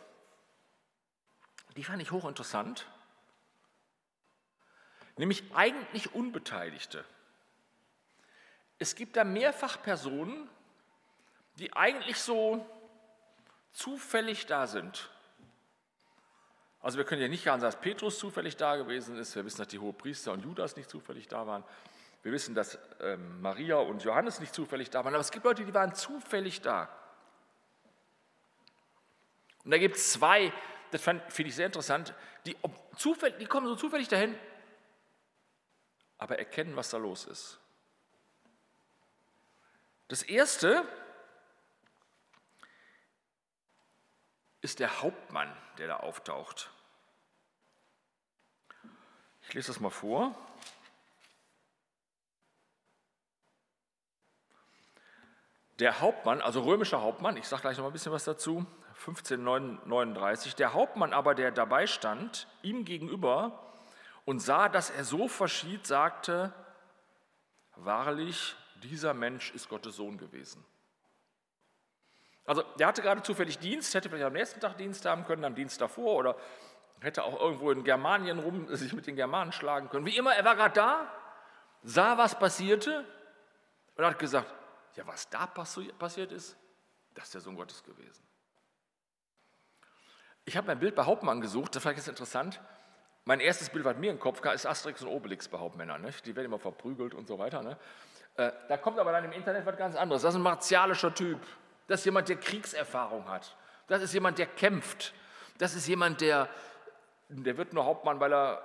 Die 1.77 1.83
fand 1.83 2.01
ich 2.03 2.13
hochinteressant. 2.13 2.87
Nämlich 5.17 5.43
eigentlich 5.55 6.15
Unbeteiligte. 6.15 7.05
Es 8.79 8.95
gibt 8.95 9.17
da 9.17 9.25
mehrfach 9.25 9.83
Personen, 9.83 10.49
die 11.57 11.73
eigentlich 11.75 12.19
so 12.19 12.65
zufällig 13.73 14.47
da 14.47 14.67
sind. 14.67 15.11
Also 16.81 16.99
wir 16.99 17.05
können 17.05 17.23
ja 17.23 17.29
nicht 17.29 17.45
sagen, 17.45 17.63
dass 17.63 17.81
Petrus 17.81 18.19
zufällig 18.19 18.57
da 18.57 18.77
gewesen 18.77 19.17
ist. 19.17 19.35
Wir 19.35 19.45
wissen, 19.45 19.59
dass 19.59 19.69
die 19.69 19.79
Hohepriester 19.79 20.33
und 20.33 20.45
Judas 20.45 20.77
nicht 20.77 20.91
zufällig 20.91 21.29
da 21.29 21.47
waren. 21.47 21.65
Wir 22.23 22.33
wissen, 22.33 22.55
dass 22.55 22.79
ähm, 23.01 23.41
Maria 23.41 23.77
und 23.77 24.03
Johannes 24.03 24.41
nicht 24.41 24.55
zufällig 24.55 24.91
da 24.91 25.05
waren. 25.05 25.15
Aber 25.15 25.21
es 25.21 25.31
gibt 25.31 25.45
Leute, 25.45 25.65
die 25.65 25.75
waren 25.75 25.95
zufällig 25.95 26.61
da. 26.61 26.89
Und 29.65 29.71
da 29.71 29.79
gibt 29.79 29.97
es 29.97 30.13
zwei, 30.13 30.53
das 30.91 31.03
finde 31.03 31.23
ich 31.39 31.55
sehr 31.55 31.67
interessant, 31.67 32.13
die, 32.45 32.57
zufällig, 32.97 33.39
die 33.39 33.47
kommen 33.47 33.67
so 33.67 33.77
zufällig 33.77 34.09
dahin, 34.09 34.39
aber 36.19 36.39
erkennen, 36.39 36.77
was 36.77 36.91
da 36.91 36.99
los 36.99 37.25
ist. 37.25 37.59
Das 40.09 40.23
erste 40.23 40.87
ist 44.65 44.81
der 44.81 45.03
Hauptmann, 45.03 45.55
der 45.77 45.89
da 45.89 45.97
auftaucht. 45.99 46.71
Ich 49.43 49.53
lese 49.53 49.67
das 49.67 49.79
mal 49.79 49.91
vor. 49.91 50.35
Der 55.81 56.01
Hauptmann, 56.01 56.41
also 56.41 56.63
römischer 56.63 57.03
Hauptmann, 57.03 57.37
ich 57.37 57.47
sage 57.47 57.61
gleich 57.61 57.77
noch 57.77 57.83
mal 57.85 57.91
ein 57.91 57.93
bisschen 57.93 58.13
was 58.13 58.25
dazu, 58.25 58.65
1539, 59.01 60.55
der 60.55 60.73
Hauptmann 60.73 61.13
aber, 61.13 61.35
der 61.35 61.51
dabei 61.51 61.87
stand, 61.87 62.49
ihm 62.63 62.87
gegenüber 62.87 63.75
und 64.25 64.41
sah, 64.41 64.71
dass 64.71 64.89
er 64.89 65.05
so 65.05 65.29
verschied, 65.29 65.87
sagte, 65.87 66.55
wahrlich, 67.77 68.57
dieser 68.83 69.13
Mensch 69.13 69.51
ist 69.51 69.69
Gottes 69.69 69.97
Sohn 69.97 70.17
gewesen. 70.17 70.65
Also 72.47 72.63
der 72.79 72.87
hatte 72.87 73.03
gerade 73.03 73.23
zufällig 73.23 73.59
Dienst, 73.59 73.95
hätte 73.95 74.09
vielleicht 74.09 74.27
am 74.27 74.33
nächsten 74.33 74.61
Tag 74.61 74.77
Dienst 74.77 75.05
haben 75.07 75.25
können, 75.25 75.45
am 75.45 75.55
Dienst 75.55 75.81
davor 75.81 76.17
oder 76.17 76.37
hätte 77.01 77.25
auch 77.25 77.41
irgendwo 77.41 77.71
in 77.71 77.85
Germanien 77.85 78.39
rum 78.39 78.67
sich 78.75 78.93
mit 78.93 79.07
den 79.07 79.17
Germanen 79.17 79.53
schlagen 79.53 79.89
können. 79.89 80.07
Wie 80.07 80.17
immer, 80.17 80.35
er 80.35 80.45
war 80.45 80.57
gerade 80.57 80.75
da, 80.75 81.13
sah, 81.83 82.19
was 82.19 82.39
passierte 82.39 83.05
und 83.97 84.05
hat 84.05 84.19
gesagt, 84.19 84.53
ja, 84.97 85.07
was 85.07 85.29
da 85.29 85.47
passiert 85.47 86.33
ist, 86.33 86.57
das 87.15 87.25
ist 87.25 87.35
der 87.35 87.41
Sohn 87.41 87.57
Gottes 87.57 87.83
gewesen. 87.83 88.23
Ich 90.45 90.57
habe 90.57 90.67
mein 90.67 90.79
Bild 90.79 90.95
bei 90.95 91.05
Hauptmann 91.05 91.41
gesucht, 91.41 91.75
das 91.75 91.85
ich 91.85 91.97
jetzt 91.97 92.09
interessant. 92.09 92.61
Mein 93.25 93.41
erstes 93.41 93.71
Bild, 93.71 93.87
was 93.87 93.97
mir 93.97 94.11
im 94.11 94.21
Kopf 94.21 94.43
kam, 94.43 94.55
ist 94.55 94.67
Asterix 94.67 95.01
und 95.03 95.09
Obelix 95.09 95.49
bei 95.49 95.59
Hauptmännern. 95.59 96.03
Nicht? 96.03 96.27
Die 96.27 96.37
werden 96.37 96.47
immer 96.47 96.59
verprügelt 96.59 97.15
und 97.15 97.27
so 97.27 97.39
weiter. 97.39 97.63
Ne? 97.63 97.79
Äh, 98.37 98.53
da 98.69 98.77
kommt 98.77 98.99
aber 98.99 99.13
dann 99.13 99.25
im 99.25 99.33
Internet 99.33 99.65
was 99.65 99.77
ganz 99.79 99.97
anderes. 99.97 100.23
Das 100.23 100.35
ist 100.35 100.39
ein 100.39 100.43
martialischer 100.43 101.15
Typ. 101.15 101.41
Das 101.87 102.01
ist 102.01 102.07
jemand, 102.07 102.29
der 102.29 102.37
Kriegserfahrung 102.37 103.29
hat. 103.29 103.57
Das 103.87 104.03
ist 104.03 104.13
jemand, 104.15 104.39
der 104.39 104.47
kämpft. 104.47 105.13
Das 105.59 105.75
ist 105.75 105.87
jemand, 105.87 106.21
der, 106.21 106.49
der 107.29 107.57
wird 107.57 107.73
nur 107.73 107.85
Hauptmann, 107.85 108.21
weil 108.21 108.33
er 108.33 108.63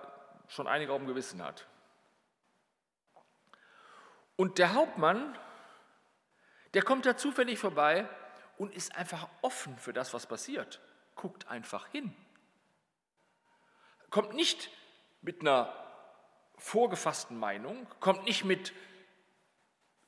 schon 0.47 0.67
einige 0.67 0.93
auf 0.93 0.99
dem 0.99 1.07
Gewissen 1.07 1.43
hat. 1.43 1.67
Und 4.35 4.57
der 4.57 4.73
Hauptmann, 4.73 5.37
der 6.73 6.81
kommt 6.81 7.05
da 7.05 7.17
zufällig 7.17 7.59
vorbei 7.59 8.07
und 8.57 8.73
ist 8.73 8.95
einfach 8.95 9.27
offen 9.41 9.77
für 9.77 9.93
das, 9.93 10.13
was 10.13 10.27
passiert. 10.27 10.79
Guckt 11.15 11.47
einfach 11.49 11.87
hin. 11.87 12.15
Kommt 14.09 14.33
nicht 14.33 14.69
mit 15.21 15.41
einer 15.41 15.73
vorgefassten 16.57 17.37
Meinung, 17.37 17.87
kommt 17.99 18.23
nicht 18.23 18.43
mit 18.43 18.73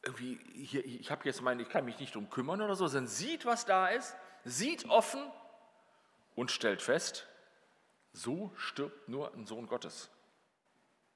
irgendwie, 0.03 0.39
hier, 0.53 0.83
ich 0.83 1.11
habe 1.11 1.25
jetzt 1.25 1.41
meine, 1.41 1.61
ich 1.61 1.69
kann 1.69 1.85
mich 1.85 1.99
nicht 1.99 2.15
drum 2.15 2.29
kümmern 2.29 2.61
oder 2.61 2.75
so, 2.75 2.87
sondern 2.87 3.07
sieht, 3.07 3.45
was 3.45 3.65
da 3.65 3.87
ist, 3.87 4.15
sieht 4.43 4.89
offen 4.89 5.21
und 6.35 6.49
stellt 6.51 6.81
fest, 6.81 7.27
so 8.13 8.51
stirbt 8.55 9.07
nur 9.07 9.33
ein 9.33 9.45
Sohn 9.45 9.67
Gottes. 9.67 10.09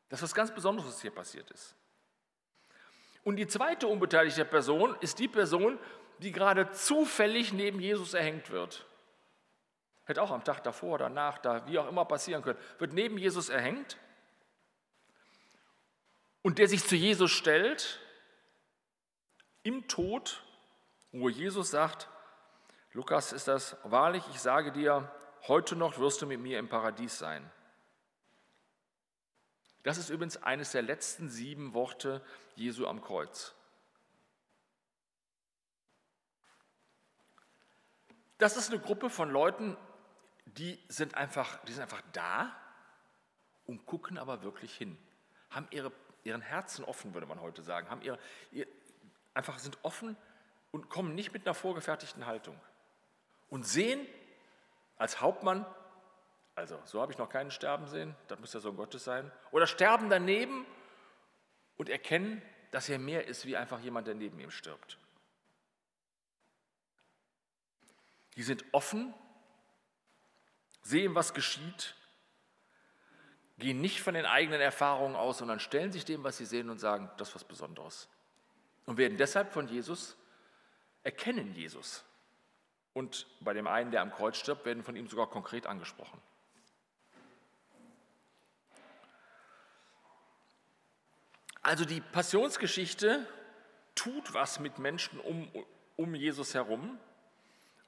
Das 0.10 0.20
ist 0.20 0.24
was 0.24 0.36
ganz 0.36 0.54
Besonderes, 0.54 0.90
was 0.90 1.02
hier 1.02 1.12
passiert 1.12 1.50
ist. 1.52 1.76
Und 3.24 3.38
die 3.38 3.48
zweite 3.48 3.88
unbeteiligte 3.88 4.46
Person 4.46 4.96
ist 5.02 5.18
die 5.18 5.28
Person, 5.28 5.80
die 6.20 6.32
gerade 6.32 6.72
zufällig 6.72 7.52
neben 7.54 7.80
Jesus 7.80 8.14
erhängt 8.14 8.52
wird. 8.52 8.86
Hätte 10.06 10.22
auch 10.22 10.30
am 10.30 10.44
Tag 10.44 10.64
davor 10.64 10.94
oder 10.94 11.10
nach, 11.10 11.40
da, 11.40 11.68
wie 11.68 11.80
auch 11.80 11.90
immer 11.90 12.06
passieren 12.06 12.44
können, 12.44 12.60
wird 12.78 12.94
neben 12.94 13.18
Jesus 13.18 13.50
erhängt 13.50 13.98
und 16.44 16.60
der 16.60 16.68
sich 16.68 16.86
zu 16.86 16.96
Jesus 16.96 17.32
stellt 17.32 18.00
im 19.66 19.88
Tod, 19.88 20.44
wo 21.12 21.28
Jesus 21.28 21.72
sagt, 21.72 22.08
Lukas 22.92 23.34
ist 23.34 23.48
das, 23.48 23.76
wahrlich, 23.84 24.24
ich 24.30 24.40
sage 24.40 24.72
dir, 24.72 25.12
heute 25.48 25.76
noch 25.76 25.98
wirst 25.98 26.22
du 26.22 26.28
mit 26.28 26.40
mir 26.40 26.60
im 26.60 26.70
Paradies 26.70 27.18
sein. 27.18 27.52
Das 29.82 29.98
ist 29.98 30.10
übrigens 30.10 30.38
eines 30.38 30.72
der 30.72 30.84
letzten 30.84 31.30
sieben 31.30 31.74
Worte 31.74 32.24
Jesu 32.56 32.86
am 32.86 33.02
Kreuz. 33.02 33.56
Das 38.38 38.58
ist 38.58 38.70
eine 38.70 38.80
Gruppe 38.80 39.10
von 39.10 39.32
Leuten, 39.32 39.76
die 40.46 40.80
sind 40.90 41.16
einfach, 41.16 41.64
die 41.66 41.74
sind 41.74 41.82
einfach 41.82 42.04
da 42.14 42.56
und 43.66 43.88
gucken 43.88 44.20
aber 44.20 44.44
wirklich 44.44 44.76
hin, 44.76 44.96
haben 45.50 45.68
ihre, 45.72 45.92
ihren 46.24 46.42
Herzen 46.42 46.86
offen, 46.86 47.16
würde 47.16 47.26
man 47.26 47.42
heute 47.42 47.64
sagen, 47.64 47.90
haben 47.90 48.04
ihre, 48.04 48.20
einfach 49.36 49.60
sind 49.60 49.78
offen 49.84 50.18
und 50.72 50.90
kommen 50.90 51.14
nicht 51.14 51.34
mit 51.34 51.46
einer 51.46 51.54
vorgefertigten 51.54 52.26
Haltung 52.26 52.60
und 53.50 53.68
sehen 53.68 54.08
als 54.98 55.22
Hauptmann, 55.22 55.66
also 56.56 56.80
so 56.86 57.02
habe 57.02 57.12
ich 57.12 57.18
noch 57.18 57.30
keinen 57.30 57.52
sterben 57.52 57.88
sehen, 57.88 58.16
das 58.28 58.40
muss 58.40 58.54
ja 58.54 58.60
so 58.60 58.70
ein 58.70 58.78
Gottes 58.78 59.04
sein, 59.04 59.32
oder 59.52 59.68
sterben 59.68 60.10
daneben 60.10 60.66
und 61.78 61.90
erkennen, 61.90 62.42
dass 62.72 62.90
er 62.90 62.98
mehr 62.98 63.28
ist 63.28 63.46
wie 63.46 63.58
einfach 63.58 63.80
jemand, 63.82 64.08
der 64.08 64.16
neben 64.16 64.40
ihm 64.40 64.52
stirbt. 64.52 64.98
Die 68.36 68.44
sind 68.44 68.66
offen, 68.72 69.14
sehen, 70.82 71.16
was 71.16 71.34
geschieht, 71.34 71.96
gehen 73.58 73.80
nicht 73.80 74.02
von 74.02 74.14
den 74.14 74.26
eigenen 74.26 74.60
Erfahrungen 74.60 75.16
aus, 75.16 75.38
sondern 75.38 75.60
stellen 75.60 75.92
sich 75.92 76.06
dem, 76.06 76.24
was 76.24 76.38
sie 76.38 76.46
sehen 76.46 76.70
und 76.70 76.80
sagen, 76.80 77.10
das 77.18 77.30
ist 77.30 77.36
was 77.36 77.44
Besonderes 77.44 78.10
und 78.86 78.98
werden 78.98 79.18
deshalb 79.18 79.52
von 79.52 79.68
Jesus 79.68 80.16
erkennen 81.04 81.54
Jesus. 81.54 82.04
Und 82.94 83.28
bei 83.42 83.54
dem 83.54 83.68
einen, 83.68 83.92
der 83.92 84.02
am 84.02 84.12
Kreuz 84.12 84.38
stirbt, 84.38 84.66
werden 84.66 84.84
von 84.84 84.96
ihm 84.96 85.08
sogar 85.08 85.30
konkret 85.30 85.68
angesprochen. 85.68 86.22
Also 91.62 91.84
die 91.84 92.00
Passionsgeschichte 92.00 93.28
tut 93.96 94.34
was 94.34 94.60
mit 94.60 94.78
Menschen 94.78 95.20
um, 95.20 95.52
um 95.96 96.14
Jesus 96.14 96.54
herum 96.54 97.00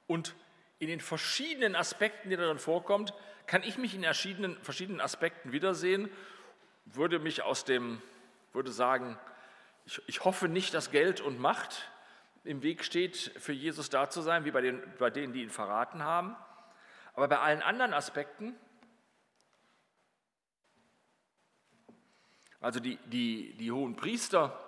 und 0.07 0.35
in 0.79 0.87
den 0.87 0.99
verschiedenen 0.99 1.75
Aspekten, 1.75 2.29
die 2.29 2.37
darin 2.37 2.59
vorkommt, 2.59 3.13
kann 3.45 3.63
ich 3.63 3.77
mich 3.77 3.93
in 3.93 4.03
verschiedenen, 4.03 4.57
verschiedenen 4.63 5.01
Aspekten 5.01 5.51
wiedersehen, 5.51 6.09
würde 6.85 7.19
mich 7.19 7.43
aus 7.43 7.65
dem, 7.65 8.01
würde 8.53 8.71
sagen, 8.71 9.17
ich, 9.87 10.01
ich 10.07 10.25
hoffe 10.25 10.49
nicht, 10.49 10.73
dass 10.73 10.91
Geld 10.91 11.21
und 11.21 11.39
Macht 11.39 11.89
im 12.43 12.61
Weg 12.61 12.83
steht, 12.83 13.31
für 13.37 13.53
Jesus 13.53 13.89
da 13.89 14.09
zu 14.09 14.21
sein, 14.21 14.43
wie 14.43 14.51
bei, 14.51 14.61
den, 14.61 14.81
bei 14.99 15.09
denen, 15.09 15.33
die 15.33 15.41
ihn 15.41 15.49
verraten 15.49 16.03
haben. 16.03 16.35
Aber 17.13 17.27
bei 17.29 17.39
allen 17.39 17.61
anderen 17.61 17.93
Aspekten, 17.93 18.55
also 22.59 22.79
die, 22.79 22.97
die, 23.05 23.55
die 23.57 23.71
hohen 23.71 23.95
Priester 23.95 24.59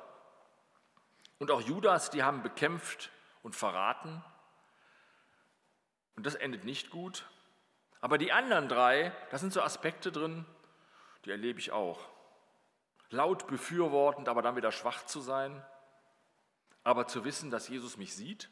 und 1.38 1.52
auch 1.52 1.62
Judas, 1.62 2.10
die 2.10 2.24
haben 2.24 2.42
bekämpft 2.42 3.12
und 3.44 3.56
verraten. 3.56 4.24
Und 6.16 6.26
das 6.26 6.36
endet 6.36 6.64
nicht 6.64 6.90
gut. 6.92 7.30
Aber 8.02 8.18
die 8.18 8.32
anderen 8.32 8.70
drei, 8.70 9.12
da 9.32 9.38
sind 9.38 9.52
so 9.52 9.62
Aspekte 9.62 10.12
drin, 10.12 10.46
die 11.26 11.32
erlebe 11.32 11.60
ich 11.60 11.72
auch 11.72 12.10
laut 13.10 13.48
befürwortend, 13.48 14.30
aber 14.30 14.42
dann 14.42 14.56
wieder 14.56 14.72
schwach 14.72 15.06
zu 15.06 15.22
sein, 15.22 15.66
aber 16.84 17.08
zu 17.08 17.24
wissen, 17.26 17.50
dass 17.52 17.68
Jesus 17.68 17.98
mich 17.98 18.16
sieht. 18.16 18.50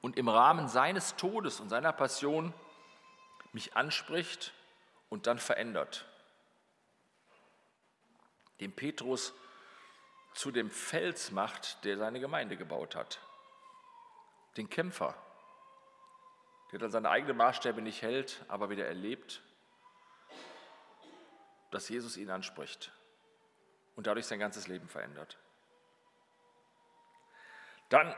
Und 0.00 0.16
im 0.16 0.28
Rahmen 0.28 0.68
seines 0.68 1.16
Todes 1.16 1.60
und 1.60 1.68
seiner 1.68 1.92
Passion 1.92 2.54
mich 3.52 3.76
anspricht 3.76 4.52
und 5.08 5.26
dann 5.26 5.38
verändert. 5.38 6.06
Den 8.60 8.74
Petrus 8.74 9.34
zu 10.34 10.50
dem 10.50 10.70
Fels 10.70 11.30
macht, 11.32 11.84
der 11.84 11.98
seine 11.98 12.20
Gemeinde 12.20 12.56
gebaut 12.56 12.94
hat. 12.94 13.20
Den 14.56 14.70
Kämpfer, 14.70 15.14
der 16.72 16.78
dann 16.78 16.90
seine 16.90 17.10
eigenen 17.10 17.36
Maßstäbe 17.36 17.82
nicht 17.82 18.02
hält, 18.02 18.44
aber 18.48 18.70
wieder 18.70 18.86
erlebt, 18.86 19.42
dass 21.70 21.88
Jesus 21.88 22.16
ihn 22.16 22.30
anspricht. 22.30 22.92
und 23.96 24.06
dadurch 24.06 24.24
sein 24.24 24.38
ganzes 24.38 24.66
Leben 24.66 24.88
verändert. 24.88 25.36
Dann 27.90 28.14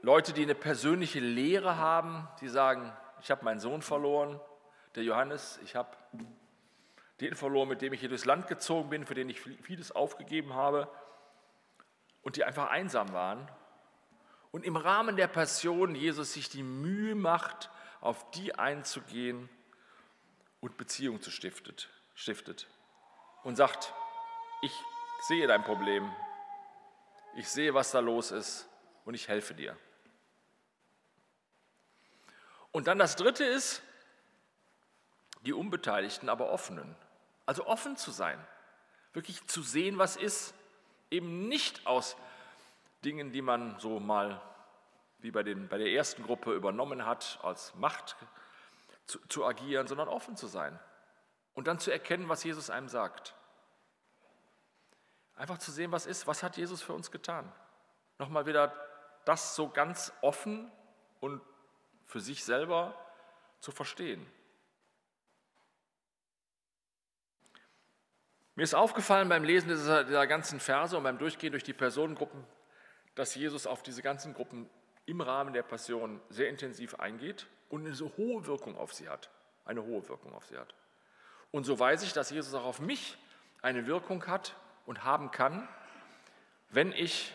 Leute, 0.00 0.32
die 0.32 0.42
eine 0.42 0.54
persönliche 0.54 1.18
Lehre 1.18 1.78
haben, 1.78 2.28
die 2.40 2.48
sagen, 2.48 2.92
ich 3.20 3.30
habe 3.30 3.44
meinen 3.44 3.58
Sohn 3.58 3.82
verloren, 3.82 4.40
der 4.94 5.02
Johannes, 5.02 5.58
ich 5.64 5.74
habe 5.74 5.96
den 7.20 7.34
verloren, 7.34 7.68
mit 7.68 7.82
dem 7.82 7.92
ich 7.92 8.00
hier 8.00 8.08
durchs 8.08 8.24
Land 8.24 8.46
gezogen 8.46 8.90
bin, 8.90 9.06
für 9.06 9.14
den 9.14 9.28
ich 9.28 9.40
vieles 9.40 9.90
aufgegeben 9.90 10.54
habe 10.54 10.88
und 12.22 12.36
die 12.36 12.44
einfach 12.44 12.68
einsam 12.68 13.12
waren. 13.12 13.50
Und 14.52 14.64
im 14.64 14.76
Rahmen 14.76 15.16
der 15.16 15.28
Passion 15.28 15.94
Jesus 15.94 16.34
sich 16.34 16.48
die 16.48 16.62
Mühe 16.62 17.14
macht, 17.14 17.70
auf 18.06 18.30
die 18.30 18.54
einzugehen 18.54 19.48
und 20.60 20.76
Beziehung 20.78 21.20
zu 21.20 21.30
stiftet, 21.30 21.88
stiftet 22.14 22.66
und 23.42 23.56
sagt, 23.56 23.92
ich 24.62 24.72
sehe 25.28 25.46
dein 25.46 25.64
Problem, 25.64 26.10
ich 27.36 27.48
sehe, 27.48 27.74
was 27.74 27.90
da 27.90 28.00
los 28.00 28.30
ist 28.30 28.68
und 29.04 29.14
ich 29.14 29.28
helfe 29.28 29.54
dir. 29.54 29.76
Und 32.72 32.86
dann 32.86 32.98
das 32.98 33.16
Dritte 33.16 33.44
ist, 33.44 33.82
die 35.42 35.52
Unbeteiligten, 35.52 36.28
aber 36.28 36.50
offenen. 36.50 36.96
Also 37.44 37.66
offen 37.66 37.96
zu 37.96 38.10
sein, 38.10 38.38
wirklich 39.12 39.46
zu 39.46 39.62
sehen, 39.62 39.98
was 39.98 40.16
ist, 40.16 40.54
eben 41.10 41.48
nicht 41.48 41.86
aus 41.86 42.16
Dingen, 43.04 43.32
die 43.32 43.42
man 43.42 43.78
so 43.78 44.00
mal 44.00 44.40
wie 45.26 45.32
bei, 45.32 45.42
den, 45.42 45.66
bei 45.66 45.76
der 45.76 45.90
ersten 45.90 46.22
Gruppe 46.22 46.54
übernommen 46.54 47.04
hat, 47.04 47.40
als 47.42 47.74
Macht 47.74 48.14
zu, 49.06 49.18
zu 49.26 49.44
agieren, 49.44 49.88
sondern 49.88 50.06
offen 50.06 50.36
zu 50.36 50.46
sein 50.46 50.78
und 51.54 51.66
dann 51.66 51.80
zu 51.80 51.90
erkennen, 51.90 52.28
was 52.28 52.44
Jesus 52.44 52.70
einem 52.70 52.88
sagt. 52.88 53.34
Einfach 55.34 55.58
zu 55.58 55.72
sehen, 55.72 55.90
was 55.90 56.06
ist, 56.06 56.28
was 56.28 56.44
hat 56.44 56.56
Jesus 56.56 56.80
für 56.80 56.92
uns 56.92 57.10
getan. 57.10 57.50
Nochmal 58.18 58.46
wieder 58.46 58.72
das 59.24 59.56
so 59.56 59.68
ganz 59.68 60.12
offen 60.20 60.70
und 61.18 61.42
für 62.04 62.20
sich 62.20 62.44
selber 62.44 62.94
zu 63.58 63.72
verstehen. 63.72 64.24
Mir 68.54 68.62
ist 68.62 68.76
aufgefallen 68.76 69.28
beim 69.28 69.42
Lesen 69.42 69.68
dieser, 69.70 70.04
dieser, 70.04 70.28
ganzen 70.28 70.60
Verse 70.60 70.96
und 70.96 71.02
beim 71.02 71.18
Durchgehen 71.18 71.50
durch 71.50 71.64
die 71.64 71.74
Personengruppen, 71.74 72.44
dass 73.16 73.34
Jesus 73.34 73.66
auf 73.66 73.82
diese 73.82 74.02
ganzen 74.02 74.32
Gruppen 74.32 74.70
im 75.06 75.20
Rahmen 75.20 75.52
der 75.52 75.62
Passion 75.62 76.20
sehr 76.28 76.48
intensiv 76.48 76.96
eingeht 76.96 77.46
und 77.68 77.84
eine 77.84 77.94
so 77.94 78.12
hohe 78.16 78.46
Wirkung 78.46 78.76
auf 78.76 78.92
sie 78.92 79.08
hat. 79.08 79.30
Eine 79.64 79.82
hohe 79.82 80.08
Wirkung 80.08 80.34
auf 80.34 80.46
sie 80.46 80.58
hat. 80.58 80.74
Und 81.50 81.64
so 81.64 81.78
weiß 81.78 82.02
ich, 82.02 82.12
dass 82.12 82.30
Jesus 82.30 82.54
auch 82.54 82.64
auf 82.64 82.80
mich 82.80 83.16
eine 83.62 83.86
Wirkung 83.86 84.26
hat 84.26 84.56
und 84.84 85.04
haben 85.04 85.30
kann, 85.30 85.68
wenn 86.68 86.92
ich 86.92 87.32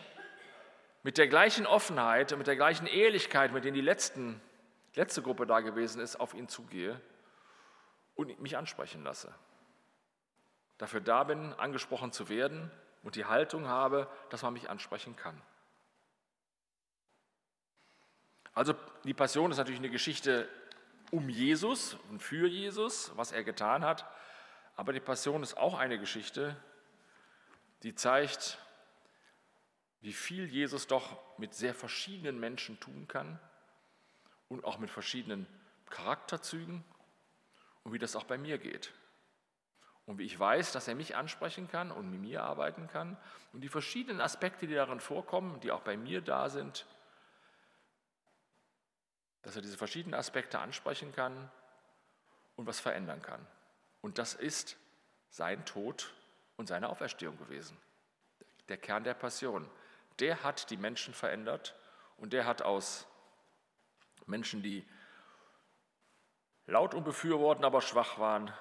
mit 1.02 1.18
der 1.18 1.28
gleichen 1.28 1.66
Offenheit 1.66 2.32
und 2.32 2.38
mit 2.38 2.46
der 2.46 2.56
gleichen 2.56 2.86
Ehrlichkeit, 2.86 3.52
mit 3.52 3.64
denen 3.64 3.74
die 3.74 3.80
letzten, 3.80 4.40
letzte 4.94 5.22
Gruppe 5.22 5.46
da 5.46 5.60
gewesen 5.60 6.00
ist, 6.00 6.16
auf 6.16 6.34
ihn 6.34 6.48
zugehe 6.48 7.00
und 8.14 8.40
mich 8.40 8.56
ansprechen 8.56 9.02
lasse. 9.02 9.34
Dafür 10.78 11.00
da 11.00 11.24
bin, 11.24 11.52
angesprochen 11.54 12.12
zu 12.12 12.28
werden 12.28 12.70
und 13.02 13.16
die 13.16 13.24
Haltung 13.24 13.66
habe, 13.66 14.08
dass 14.30 14.42
man 14.42 14.52
mich 14.52 14.70
ansprechen 14.70 15.16
kann. 15.16 15.40
Also 18.54 18.74
die 19.04 19.14
Passion 19.14 19.50
ist 19.50 19.56
natürlich 19.56 19.80
eine 19.80 19.90
Geschichte 19.90 20.48
um 21.10 21.28
Jesus 21.28 21.94
und 22.10 22.22
für 22.22 22.48
Jesus, 22.48 23.12
was 23.16 23.32
er 23.32 23.44
getan 23.44 23.84
hat. 23.84 24.06
Aber 24.76 24.92
die 24.92 25.00
Passion 25.00 25.42
ist 25.42 25.56
auch 25.56 25.78
eine 25.78 25.98
Geschichte, 25.98 26.56
die 27.82 27.94
zeigt, 27.94 28.58
wie 30.00 30.12
viel 30.12 30.46
Jesus 30.46 30.86
doch 30.86 31.18
mit 31.38 31.54
sehr 31.54 31.74
verschiedenen 31.74 32.40
Menschen 32.40 32.80
tun 32.80 33.06
kann 33.08 33.38
und 34.48 34.64
auch 34.64 34.78
mit 34.78 34.90
verschiedenen 34.90 35.46
Charakterzügen 35.90 36.84
und 37.84 37.92
wie 37.92 37.98
das 37.98 38.16
auch 38.16 38.24
bei 38.24 38.38
mir 38.38 38.58
geht. 38.58 38.92
Und 40.04 40.18
wie 40.18 40.24
ich 40.24 40.38
weiß, 40.38 40.72
dass 40.72 40.88
er 40.88 40.94
mich 40.94 41.14
ansprechen 41.14 41.68
kann 41.68 41.92
und 41.92 42.10
mit 42.10 42.20
mir 42.20 42.42
arbeiten 42.42 42.88
kann 42.88 43.16
und 43.52 43.60
die 43.60 43.68
verschiedenen 43.68 44.20
Aspekte, 44.20 44.66
die 44.66 44.74
darin 44.74 45.00
vorkommen, 45.00 45.60
die 45.60 45.70
auch 45.70 45.82
bei 45.82 45.96
mir 45.96 46.20
da 46.20 46.48
sind, 46.48 46.86
dass 49.42 49.56
er 49.56 49.62
diese 49.62 49.76
verschiedenen 49.76 50.14
Aspekte 50.18 50.58
ansprechen 50.58 51.12
kann 51.12 51.50
und 52.56 52.66
was 52.66 52.80
verändern 52.80 53.22
kann. 53.22 53.44
Und 54.00 54.18
das 54.18 54.34
ist 54.34 54.76
sein 55.30 55.64
Tod 55.64 56.12
und 56.56 56.66
seine 56.66 56.88
Auferstehung 56.88 57.36
gewesen. 57.38 57.76
Der 58.68 58.76
Kern 58.76 59.04
der 59.04 59.14
Passion. 59.14 59.68
Der 60.18 60.42
hat 60.42 60.70
die 60.70 60.76
Menschen 60.76 61.14
verändert 61.14 61.74
und 62.18 62.32
der 62.32 62.46
hat 62.46 62.62
aus 62.62 63.06
Menschen, 64.26 64.62
die 64.62 64.86
laut 66.66 66.94
und 66.94 67.04
befürworten, 67.04 67.64
aber 67.64 67.80
schwach 67.80 68.18
waren, 68.18 68.52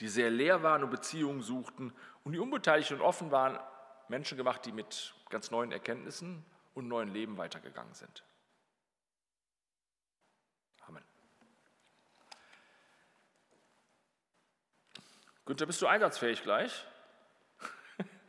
die 0.00 0.08
sehr 0.08 0.30
leer 0.30 0.62
waren 0.62 0.82
und 0.82 0.90
Beziehungen 0.90 1.42
suchten 1.42 1.92
und 2.24 2.32
die 2.32 2.38
unbeteiligt 2.38 2.92
und 2.92 3.00
offen 3.00 3.30
waren, 3.30 3.58
Menschen 4.08 4.36
gemacht, 4.36 4.64
die 4.64 4.72
mit 4.72 5.14
ganz 5.30 5.50
neuen 5.50 5.72
Erkenntnissen 5.72 6.44
und 6.74 6.88
neuen 6.88 7.12
Leben 7.12 7.36
weitergegangen 7.36 7.94
sind. 7.94 8.24
Günther, 15.46 15.66
bist 15.66 15.82
du 15.82 15.86
einsatzfähig 15.86 16.42
gleich? 16.42 16.86